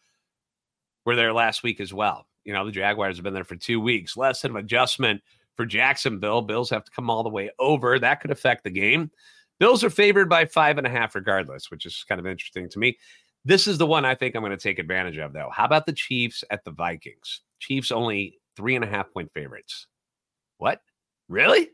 were 1.05 1.17
there 1.17 1.33
last 1.33 1.63
week 1.63 1.81
as 1.81 1.93
well. 1.95 2.27
You 2.45 2.53
know, 2.53 2.65
the 2.65 2.73
Jaguars 2.73 3.17
have 3.17 3.25
been 3.25 3.35
there 3.35 3.45
for 3.45 3.57
two 3.57 3.81
weeks. 3.81 4.17
Less 4.17 4.45
of 4.45 4.53
an 4.53 4.57
adjustment 4.57 5.21
for 5.57 5.67
Jacksonville. 5.67 6.43
Bills 6.43 6.71
have 6.71 6.85
to 6.85 6.91
come 6.91 7.11
all 7.11 7.23
the 7.23 7.29
way 7.29 7.51
over. 7.59 7.99
That 7.99 8.21
could 8.21 8.31
affect 8.31 8.65
the 8.65 8.71
game. 8.71 9.11
Bills 9.59 9.83
are 9.83 9.90
favored 9.90 10.29
by 10.29 10.45
five 10.45 10.79
and 10.79 10.87
a 10.87 10.90
half, 10.90 11.14
regardless, 11.14 11.71
which 11.71 11.87
is 11.87 12.05
kind 12.09 12.19
of 12.19 12.27
interesting 12.27 12.69
to 12.69 12.79
me. 12.79 12.99
This 13.45 13.66
is 13.66 13.79
the 13.79 13.87
one 13.87 14.05
I 14.05 14.14
think 14.14 14.35
I'm 14.35 14.42
going 14.42 14.51
to 14.51 14.57
take 14.57 14.79
advantage 14.79 15.19
of, 15.19 15.33
though. 15.33 15.51
How 15.53 15.64
about 15.64 15.87
the 15.87 15.92
Chiefs 15.92 16.42
at 16.51 16.64
the 16.64 16.73
Vikings? 16.73 17.42
Chiefs 17.61 17.92
only 17.92 18.38
three 18.57 18.75
and 18.75 18.85
a 18.85 18.88
half 18.88 19.12
point 19.12 19.31
favorites. 19.33 19.87
What? 20.59 20.81
Really? 21.29 21.71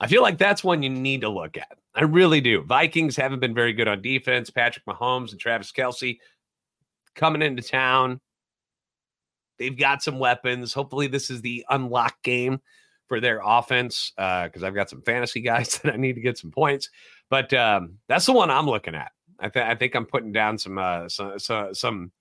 I 0.00 0.06
feel 0.08 0.22
like 0.22 0.38
that's 0.38 0.64
one 0.64 0.82
you 0.82 0.90
need 0.90 1.20
to 1.20 1.28
look 1.28 1.56
at. 1.56 1.78
I 1.94 2.04
really 2.04 2.40
do. 2.40 2.62
Vikings 2.62 3.16
haven't 3.16 3.40
been 3.40 3.54
very 3.54 3.72
good 3.72 3.86
on 3.86 4.02
defense. 4.02 4.50
Patrick 4.50 4.84
Mahomes 4.86 5.30
and 5.30 5.38
Travis 5.40 5.70
Kelce 5.72 6.18
coming 7.14 7.42
into 7.42 7.62
town. 7.62 8.20
They've 9.58 9.78
got 9.78 10.02
some 10.02 10.18
weapons. 10.18 10.72
Hopefully, 10.72 11.06
this 11.06 11.30
is 11.30 11.42
the 11.42 11.64
unlock 11.70 12.20
game 12.22 12.60
for 13.12 13.20
their 13.20 13.42
offense 13.44 14.10
because 14.16 14.62
uh, 14.62 14.66
I've 14.66 14.74
got 14.74 14.88
some 14.88 15.02
fantasy 15.02 15.42
guys 15.42 15.76
that 15.84 15.92
I 15.92 15.98
need 15.98 16.14
to 16.14 16.22
get 16.22 16.38
some 16.38 16.50
points. 16.50 16.88
But 17.28 17.52
um, 17.52 17.98
that's 18.08 18.24
the 18.24 18.32
one 18.32 18.50
I'm 18.50 18.64
looking 18.64 18.94
at. 18.94 19.12
I, 19.38 19.50
th- 19.50 19.66
I 19.66 19.74
think 19.74 19.94
I'm 19.94 20.06
putting 20.06 20.32
down 20.32 20.56
some 20.56 20.78
uh, 20.78 21.10
some, 21.10 21.38
some, 21.38 21.74
some 21.74 22.12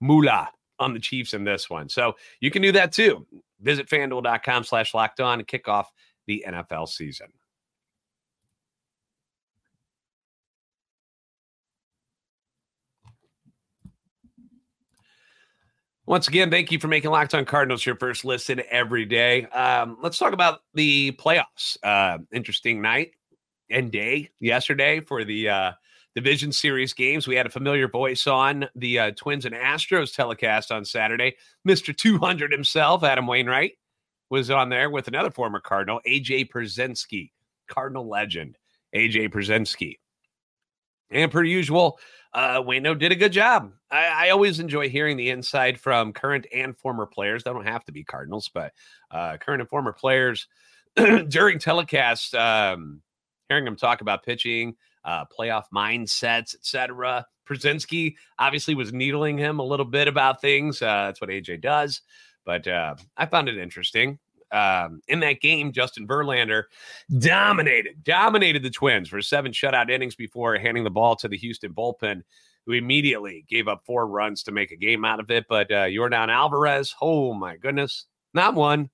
moolah 0.00 0.48
on 0.80 0.94
the 0.94 0.98
Chiefs 0.98 1.32
in 1.32 1.44
this 1.44 1.70
one. 1.70 1.88
So 1.88 2.16
you 2.40 2.50
can 2.50 2.60
do 2.60 2.72
that 2.72 2.90
too. 2.90 3.24
Visit 3.60 3.86
fanduel.com 3.88 4.64
slash 4.64 4.94
locked 4.94 5.20
on 5.20 5.38
and 5.38 5.46
kick 5.46 5.68
off 5.68 5.92
the 6.26 6.44
NFL 6.44 6.88
season. 6.88 7.28
Once 16.12 16.28
again, 16.28 16.50
thank 16.50 16.70
you 16.70 16.78
for 16.78 16.88
making 16.88 17.10
Locked 17.10 17.32
On 17.32 17.46
Cardinals 17.46 17.86
your 17.86 17.96
first 17.96 18.22
listen 18.22 18.60
every 18.68 19.06
day. 19.06 19.46
Um, 19.46 19.96
let's 20.02 20.18
talk 20.18 20.34
about 20.34 20.60
the 20.74 21.12
playoffs. 21.12 21.78
Uh, 21.82 22.18
interesting 22.30 22.82
night 22.82 23.12
and 23.70 23.90
day 23.90 24.28
yesterday 24.38 25.00
for 25.00 25.24
the 25.24 25.48
uh, 25.48 25.72
division 26.14 26.52
series 26.52 26.92
games. 26.92 27.26
We 27.26 27.34
had 27.34 27.46
a 27.46 27.48
familiar 27.48 27.88
voice 27.88 28.26
on 28.26 28.68
the 28.74 28.98
uh, 28.98 29.10
Twins 29.12 29.46
and 29.46 29.54
Astros 29.54 30.14
telecast 30.14 30.70
on 30.70 30.84
Saturday. 30.84 31.34
Mr. 31.66 31.96
200 31.96 32.52
himself, 32.52 33.02
Adam 33.04 33.26
Wainwright, 33.26 33.78
was 34.28 34.50
on 34.50 34.68
there 34.68 34.90
with 34.90 35.08
another 35.08 35.30
former 35.30 35.60
Cardinal, 35.60 36.02
AJ 36.06 36.50
Pierzynski, 36.50 37.30
Cardinal 37.68 38.06
legend, 38.06 38.58
AJ 38.94 39.30
Pierzynski. 39.30 39.96
And 41.10 41.32
per 41.32 41.42
usual, 41.42 41.98
uh, 42.34 42.62
Wayno 42.62 42.98
did 42.98 43.12
a 43.12 43.16
good 43.16 43.32
job. 43.32 43.72
I, 43.90 44.26
I, 44.26 44.30
always 44.30 44.58
enjoy 44.58 44.88
hearing 44.88 45.16
the 45.16 45.30
inside 45.30 45.78
from 45.78 46.12
current 46.12 46.46
and 46.52 46.76
former 46.76 47.04
players. 47.04 47.44
They 47.44 47.52
don't 47.52 47.66
have 47.66 47.84
to 47.84 47.92
be 47.92 48.04
Cardinals, 48.04 48.50
but 48.52 48.72
uh, 49.10 49.36
current 49.36 49.60
and 49.60 49.68
former 49.68 49.92
players 49.92 50.48
during 51.28 51.58
telecast, 51.58 52.34
um, 52.34 53.02
hearing 53.48 53.64
them 53.64 53.76
talk 53.76 54.00
about 54.00 54.24
pitching, 54.24 54.76
uh, 55.04 55.24
playoff 55.26 55.64
mindsets, 55.74 56.54
etc. 56.54 57.26
Pierzynski 57.48 58.14
obviously 58.38 58.74
was 58.74 58.92
needling 58.92 59.36
him 59.36 59.58
a 59.58 59.64
little 59.64 59.84
bit 59.84 60.08
about 60.08 60.40
things. 60.40 60.80
Uh, 60.80 61.06
that's 61.06 61.20
what 61.20 61.28
AJ 61.28 61.60
does, 61.60 62.00
but 62.46 62.66
uh, 62.66 62.94
I 63.16 63.26
found 63.26 63.48
it 63.48 63.58
interesting 63.58 64.18
um, 64.52 65.00
in 65.08 65.20
that 65.20 65.40
game, 65.40 65.72
Justin 65.72 66.06
Verlander 66.06 66.64
dominated, 67.18 68.04
dominated 68.04 68.62
the 68.62 68.70
Twins 68.70 69.08
for 69.08 69.22
seven 69.22 69.52
shutout 69.52 69.90
innings 69.90 70.14
before 70.14 70.56
handing 70.58 70.84
the 70.84 70.90
ball 70.90 71.16
to 71.16 71.28
the 71.28 71.38
Houston 71.38 71.72
bullpen, 71.72 72.22
who 72.66 72.72
immediately 72.72 73.44
gave 73.48 73.66
up 73.66 73.82
four 73.84 74.06
runs 74.06 74.42
to 74.44 74.52
make 74.52 74.70
a 74.70 74.76
game 74.76 75.04
out 75.04 75.20
of 75.20 75.30
it. 75.30 75.46
But 75.48 75.70
uh, 75.70 75.86
Yordan 75.86 76.28
Alvarez, 76.28 76.94
oh 77.00 77.32
my 77.32 77.56
goodness, 77.56 78.06
not 78.34 78.54
one, 78.54 78.90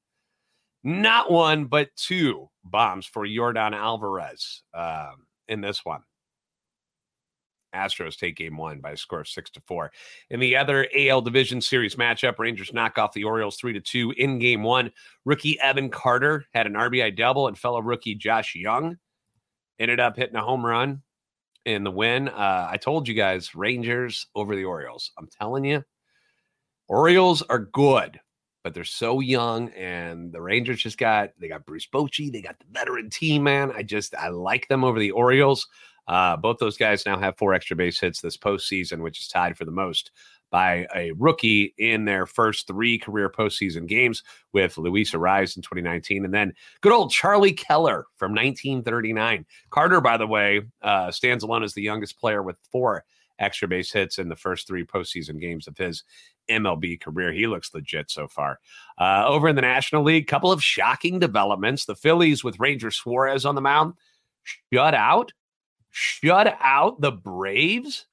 not 0.85 1.31
one, 1.31 1.67
but 1.67 1.89
two 1.97 2.49
bombs 2.65 3.07
for 3.07 3.27
Yordan 3.27 3.75
Alvarez 3.75 4.63
um, 4.75 5.27
in 5.49 5.61
this 5.61 5.85
one. 5.85 6.03
Astros 7.75 8.17
take 8.17 8.37
game 8.37 8.57
one 8.57 8.81
by 8.81 8.93
a 8.93 8.97
score 8.97 9.21
of 9.21 9.29
six 9.29 9.51
to 9.51 9.61
four. 9.67 9.91
In 10.31 10.41
the 10.41 10.57
other 10.57 10.89
AL 10.97 11.23
Division 11.23 11.61
Series 11.61 11.97
matchup, 11.97 12.39
Rangers 12.39 12.73
knock 12.73 12.99
off 12.99 13.13
the 13.13 13.25
Orioles 13.25 13.57
three 13.57 13.73
to 13.73 13.81
two 13.81 14.13
in 14.17 14.39
game 14.39 14.63
one. 14.63 14.91
Rookie 15.25 15.61
Evan 15.61 15.91
Carter 15.91 16.45
had 16.53 16.67
an 16.67 16.75
RBI 16.75 17.17
double, 17.17 17.49
and 17.49 17.59
fellow 17.59 17.81
rookie 17.81 18.15
Josh 18.15 18.55
Jung 18.55 18.97
ended 19.79 20.01
up 20.01 20.17
hitting 20.17 20.37
a 20.37 20.43
home 20.43 20.65
run 20.65 21.03
in 21.65 21.85
the 21.85 21.91
win. 21.91 22.29
Uh, 22.29 22.69
I 22.71 22.77
told 22.77 23.07
you 23.07 23.15
guys, 23.15 23.55
Rangers 23.55 24.27
over 24.35 24.57
the 24.57 24.65
Orioles. 24.65 25.13
I'm 25.19 25.29
telling 25.29 25.65
you, 25.65 25.85
Orioles 26.89 27.43
are 27.43 27.59
good, 27.59 28.19
but 28.65 28.73
they're 28.75 28.85
so 28.85 29.21
young, 29.21 29.69
and 29.71 30.33
the 30.33 30.41
Rangers 30.41 30.83
just 30.83 30.99
got 30.99 31.31
they 31.39 31.49
got 31.49 31.67
Bruce 31.67 31.87
Bochy, 31.87 32.33
they 32.33 32.41
got 32.41 32.59
the 32.59 32.67
veteran 32.73 33.11
team, 33.11 33.43
man. 33.45 33.73
I 33.77 33.83
just 33.83 34.15
I 34.15 34.29
like 34.29 34.69
them 34.69 34.85
over 34.85 34.99
the 34.99 35.11
Orioles. 35.11 35.69
Uh, 36.09 36.37
both 36.37 36.59
those 36.59 36.77
guys 36.77 37.05
now 37.07 37.19
have 37.19 37.37
four 37.37 37.55
extra 37.55 37.77
base 37.77 38.01
hits 38.01 38.21
this 38.21 38.37
postseason, 38.37 39.03
which 39.03 39.21
is 39.21 39.29
tied 39.29 39.57
for 39.57 39.65
the 39.65 39.71
most 39.71 40.11
by 40.51 40.87
a 40.97 41.13
rookie 41.13 41.75
in 41.77 42.07
their 42.07 42.25
first 42.25 42.67
three 42.67 42.99
career 42.99 43.29
postseason 43.29 43.87
games 43.87 44.23
with 44.53 44.79
Luis 44.79 45.13
Arraez 45.13 45.57
in 45.57 45.63
2019. 45.63 46.25
And 46.25 46.33
then 46.33 46.55
good 46.81 46.93
old 46.93 47.11
Charlie 47.11 47.53
Keller 47.53 48.07
from 48.17 48.33
1939. 48.33 49.45
Carter, 49.71 50.01
by 50.01 50.17
the 50.17 50.27
way, 50.27 50.63
uh, 50.83 51.11
stands 51.11 51.45
alone 51.45 51.63
as 51.63 51.75
the 51.75 51.83
youngest 51.83 52.19
player 52.19 52.43
with 52.43 52.57
four 52.73 53.05
extra 53.39 53.69
base 53.69 53.93
hits 53.93 54.19
in 54.19 54.29
the 54.29 54.37
first 54.37 54.67
three 54.67 54.85
postseason 54.85 55.41
games 55.41 55.69
of 55.69 55.77
his 55.77 56.03
MLB 56.51 57.01
career. 57.01 57.33
He 57.33 57.47
looks 57.47 57.73
legit 57.73 58.11
so 58.11 58.27
far. 58.27 58.59
Uh, 58.99 59.25
over 59.27 59.49
in 59.49 59.57
the 59.57 59.63
National 59.63 60.03
League, 60.03 60.27
couple 60.27 60.51
of 60.51 60.65
shocking 60.65 61.19
developments. 61.19 61.85
The 61.85 61.95
Phillies 61.95 62.43
with 62.43 62.59
Ranger 62.59 62.91
Suarez 62.91 63.45
on 63.45 63.55
the 63.55 63.61
mound 63.61 63.95
shut 64.73 64.95
out 64.95 65.33
shut 65.99 66.57
out 66.61 67.01
the 67.01 67.11
Braves 67.11 68.07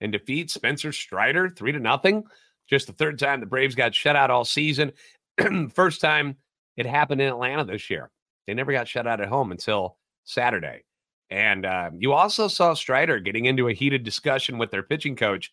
and 0.00 0.10
defeat 0.10 0.50
Spencer 0.50 0.92
Strider 0.92 1.48
three 1.48 1.72
to 1.72 1.78
nothing. 1.78 2.24
Just 2.68 2.88
the 2.88 2.92
third 2.92 3.18
time 3.18 3.40
the 3.40 3.46
Braves 3.46 3.74
got 3.74 3.94
shut 3.94 4.16
out 4.16 4.30
all 4.30 4.44
season. 4.44 4.92
First 5.74 6.00
time 6.00 6.36
it 6.76 6.86
happened 6.86 7.20
in 7.20 7.28
Atlanta 7.28 7.64
this 7.64 7.90
year. 7.90 8.10
They 8.46 8.54
never 8.54 8.72
got 8.72 8.88
shut 8.88 9.06
out 9.06 9.20
at 9.20 9.28
home 9.28 9.52
until 9.52 9.98
Saturday. 10.24 10.82
And 11.30 11.64
uh, 11.64 11.90
you 11.96 12.12
also 12.12 12.48
saw 12.48 12.74
Strider 12.74 13.20
getting 13.20 13.44
into 13.44 13.68
a 13.68 13.72
heated 13.72 14.02
discussion 14.02 14.58
with 14.58 14.72
their 14.72 14.82
pitching 14.82 15.14
coach 15.14 15.52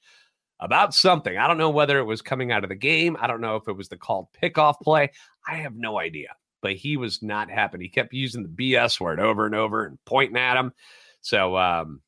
about 0.60 0.96
something. 0.96 1.38
I 1.38 1.48
don't 1.48 1.60
know 1.60 1.70
whether 1.70 2.00
it 2.00 2.06
was 2.06 2.24
coming 2.24 2.52
out 2.52 2.64
of 2.64 2.70
the 2.70 2.76
game. 2.76 3.16
I 3.20 3.28
don't 3.28 3.42
know 3.42 3.58
if 3.58 3.68
it 3.68 3.78
was 3.78 3.90
the 3.90 3.98
called 3.98 4.28
pickoff 4.42 4.80
play. 4.82 5.12
I 5.48 5.56
have 5.58 5.76
no 5.76 6.00
idea. 6.00 6.30
But 6.64 6.74
he 6.74 6.98
was 6.98 7.22
not 7.22 7.52
happy. 7.52 7.78
He 7.80 7.90
kept 7.90 8.14
using 8.14 8.42
the 8.42 8.50
BS 8.50 9.00
word 9.00 9.20
over 9.20 9.46
and 9.46 9.54
over 9.54 9.86
and 9.86 10.00
pointing 10.06 10.38
at 10.38 10.58
him. 10.58 10.74
So, 11.22 11.58
um, 11.58 12.02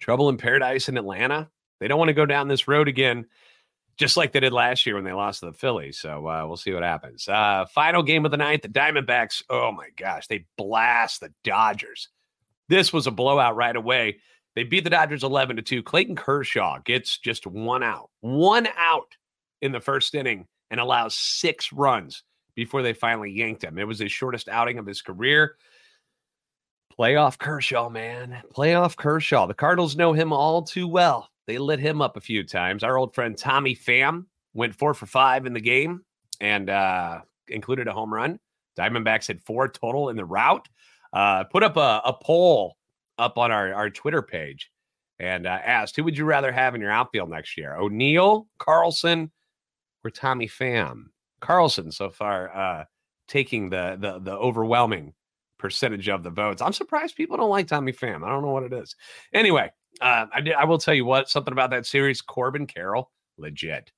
trouble 0.00 0.28
in 0.28 0.36
paradise 0.36 0.88
in 0.88 0.96
Atlanta. 0.96 1.48
They 1.80 1.88
don't 1.88 1.98
want 1.98 2.08
to 2.08 2.14
go 2.14 2.26
down 2.26 2.48
this 2.48 2.68
road 2.68 2.88
again, 2.88 3.26
just 3.96 4.16
like 4.16 4.32
they 4.32 4.40
did 4.40 4.52
last 4.52 4.86
year 4.86 4.94
when 4.94 5.04
they 5.04 5.12
lost 5.12 5.40
to 5.40 5.46
the 5.46 5.52
Phillies. 5.52 5.98
So 5.98 6.26
uh, 6.26 6.46
we'll 6.46 6.56
see 6.56 6.72
what 6.72 6.82
happens. 6.82 7.28
Uh, 7.28 7.66
final 7.66 8.02
game 8.02 8.24
of 8.24 8.30
the 8.30 8.36
night, 8.36 8.62
the 8.62 8.68
Diamondbacks. 8.68 9.42
Oh 9.50 9.72
my 9.72 9.88
gosh, 9.96 10.26
they 10.26 10.46
blast 10.56 11.20
the 11.20 11.32
Dodgers. 11.44 12.08
This 12.68 12.92
was 12.92 13.06
a 13.06 13.12
blowout 13.12 13.56
right 13.56 13.76
away. 13.76 14.18
They 14.54 14.64
beat 14.64 14.84
the 14.84 14.90
Dodgers 14.90 15.22
11 15.22 15.56
to 15.56 15.62
2. 15.62 15.82
Clayton 15.82 16.16
Kershaw 16.16 16.78
gets 16.84 17.18
just 17.18 17.46
one 17.46 17.82
out, 17.82 18.10
one 18.20 18.66
out 18.76 19.14
in 19.60 19.72
the 19.72 19.80
first 19.80 20.14
inning 20.14 20.46
and 20.70 20.80
allows 20.80 21.14
six 21.14 21.72
runs 21.72 22.22
before 22.54 22.82
they 22.82 22.94
finally 22.94 23.30
yanked 23.30 23.62
him. 23.62 23.78
It 23.78 23.86
was 23.86 23.98
his 23.98 24.10
shortest 24.10 24.48
outing 24.48 24.78
of 24.78 24.86
his 24.86 25.02
career. 25.02 25.56
Playoff 26.98 27.38
Kershaw, 27.38 27.90
man. 27.90 28.42
Playoff 28.54 28.96
Kershaw. 28.96 29.46
The 29.46 29.54
Cardinals 29.54 29.96
know 29.96 30.12
him 30.14 30.32
all 30.32 30.62
too 30.62 30.88
well. 30.88 31.28
They 31.46 31.58
lit 31.58 31.78
him 31.78 32.00
up 32.00 32.16
a 32.16 32.20
few 32.20 32.42
times. 32.42 32.82
Our 32.82 32.96
old 32.96 33.14
friend 33.14 33.36
Tommy 33.36 33.76
Pham 33.76 34.24
went 34.54 34.74
four 34.74 34.94
for 34.94 35.06
five 35.06 35.44
in 35.44 35.52
the 35.52 35.60
game 35.60 36.02
and 36.40 36.70
uh, 36.70 37.20
included 37.48 37.86
a 37.86 37.92
home 37.92 38.12
run. 38.12 38.38
Diamondbacks 38.78 39.28
had 39.28 39.42
four 39.42 39.68
total 39.68 40.08
in 40.08 40.16
the 40.16 40.24
route. 40.24 40.68
Uh, 41.12 41.44
put 41.44 41.62
up 41.62 41.76
a, 41.76 42.00
a, 42.04 42.12
poll 42.12 42.76
up 43.16 43.38
on 43.38 43.50
our, 43.50 43.72
our 43.72 43.88
Twitter 43.88 44.22
page 44.22 44.70
and 45.18 45.46
uh, 45.46 45.58
asked, 45.64 45.96
who 45.96 46.04
would 46.04 46.18
you 46.18 46.24
rather 46.24 46.52
have 46.52 46.74
in 46.74 46.80
your 46.80 46.90
outfield 46.90 47.30
next 47.30 47.56
year? 47.56 47.76
O'Neill, 47.76 48.48
Carlson, 48.58 49.30
or 50.04 50.10
Tommy 50.10 50.48
Pham? 50.48 51.04
Carlson 51.40 51.92
so 51.92 52.10
far 52.10 52.54
uh, 52.54 52.84
taking 53.28 53.70
the, 53.70 53.96
the 54.00 54.18
the 54.18 54.32
overwhelming 54.32 55.14
percentage 55.66 56.08
of 56.08 56.22
the 56.22 56.30
votes. 56.30 56.62
I'm 56.62 56.72
surprised 56.72 57.16
people 57.16 57.36
don't 57.36 57.50
like 57.50 57.66
Tommy 57.66 57.92
Pham. 57.92 58.24
I 58.24 58.28
don't 58.28 58.42
know 58.42 58.52
what 58.52 58.62
it 58.62 58.72
is. 58.72 58.94
Anyway, 59.34 59.68
uh, 60.00 60.26
I, 60.32 60.40
did, 60.40 60.54
I 60.54 60.64
will 60.64 60.78
tell 60.78 60.94
you 60.94 61.04
what, 61.04 61.28
something 61.28 61.50
about 61.50 61.70
that 61.70 61.86
series, 61.86 62.22
Corbin 62.22 62.68
Carroll, 62.68 63.10
legit. 63.36 63.90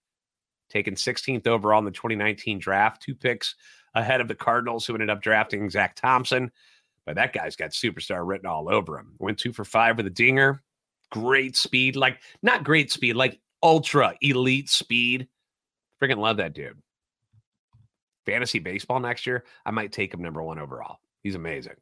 Taken 0.70 0.94
16th 0.94 1.46
overall 1.46 1.78
in 1.78 1.84
the 1.84 1.90
2019 1.90 2.58
draft, 2.58 3.02
two 3.02 3.14
picks 3.14 3.54
ahead 3.94 4.22
of 4.22 4.28
the 4.28 4.34
Cardinals, 4.34 4.86
who 4.86 4.94
ended 4.94 5.10
up 5.10 5.20
drafting 5.20 5.68
Zack 5.68 5.94
Thompson. 5.94 6.50
But 7.04 7.16
that 7.16 7.34
guy's 7.34 7.56
got 7.56 7.70
superstar 7.70 8.26
written 8.26 8.46
all 8.46 8.72
over 8.72 8.98
him. 8.98 9.12
Went 9.18 9.38
two 9.38 9.52
for 9.52 9.64
five 9.64 9.98
with 9.98 10.06
a 10.06 10.10
dinger. 10.10 10.62
Great 11.10 11.54
speed, 11.54 11.96
like 11.96 12.20
not 12.42 12.64
great 12.64 12.90
speed, 12.90 13.14
like 13.14 13.40
ultra 13.62 14.14
elite 14.22 14.70
speed. 14.70 15.28
Freaking 16.02 16.18
love 16.18 16.38
that 16.38 16.54
dude. 16.54 16.80
Fantasy 18.26 18.58
baseball 18.58 19.00
next 19.00 19.26
year, 19.26 19.44
I 19.64 19.70
might 19.70 19.92
take 19.92 20.12
him 20.12 20.22
number 20.22 20.42
one 20.42 20.58
overall. 20.58 20.98
He's 21.22 21.34
amazing. 21.34 21.74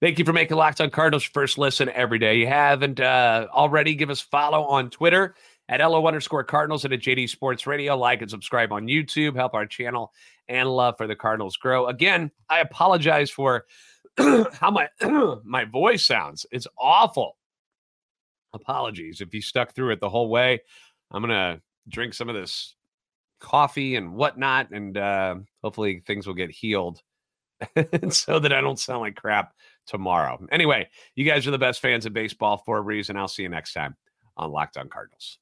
Thank 0.00 0.18
you 0.18 0.26
for 0.26 0.32
making 0.34 0.56
Locked 0.58 0.80
On 0.82 0.90
Cardinals 0.90 1.24
first 1.24 1.56
listen 1.56 1.88
every 1.88 2.18
day. 2.18 2.36
You 2.36 2.46
haven't 2.46 3.00
uh, 3.00 3.46
already, 3.50 3.94
give 3.94 4.10
us 4.10 4.20
follow 4.20 4.62
on 4.64 4.90
Twitter 4.90 5.34
at 5.68 5.80
LO 5.80 6.06
underscore 6.06 6.44
Cardinals 6.44 6.84
and 6.84 6.92
at 6.92 7.00
JD 7.00 7.28
Sports 7.30 7.66
Radio. 7.66 7.96
Like 7.96 8.20
and 8.20 8.30
subscribe 8.30 8.72
on 8.72 8.86
YouTube. 8.86 9.36
Help 9.36 9.54
our 9.54 9.66
channel 9.66 10.12
and 10.48 10.68
love 10.68 10.96
for 10.98 11.06
the 11.06 11.16
Cardinals 11.16 11.56
grow. 11.56 11.86
Again, 11.86 12.30
I 12.48 12.60
apologize 12.60 13.30
for 13.30 13.64
how 14.18 14.70
my 14.70 14.88
my 15.44 15.64
voice 15.64 16.04
sounds. 16.04 16.46
It's 16.50 16.66
awful. 16.78 17.36
Apologies 18.52 19.20
if 19.20 19.34
you 19.34 19.42
stuck 19.42 19.74
through 19.74 19.92
it 19.92 20.00
the 20.00 20.10
whole 20.10 20.28
way. 20.28 20.60
I'm 21.10 21.22
gonna 21.22 21.60
drink 21.88 22.14
some 22.14 22.28
of 22.28 22.34
this 22.34 22.74
coffee 23.40 23.96
and 23.96 24.14
whatnot, 24.14 24.70
and 24.70 24.96
uh, 24.96 25.36
hopefully 25.62 26.02
things 26.06 26.26
will 26.26 26.34
get 26.34 26.50
healed 26.50 27.02
so 28.10 28.38
that 28.38 28.52
I 28.52 28.60
don't 28.60 28.78
sound 28.78 29.00
like 29.00 29.16
crap 29.16 29.52
tomorrow. 29.86 30.44
Anyway, 30.50 30.88
you 31.14 31.24
guys 31.24 31.46
are 31.46 31.52
the 31.52 31.58
best 31.58 31.80
fans 31.80 32.06
of 32.06 32.12
baseball 32.12 32.62
for 32.64 32.78
a 32.78 32.82
reason. 32.82 33.16
I'll 33.16 33.28
see 33.28 33.42
you 33.42 33.48
next 33.48 33.72
time 33.72 33.96
on 34.36 34.50
Locked 34.50 34.76
On 34.76 34.88
Cardinals. 34.88 35.38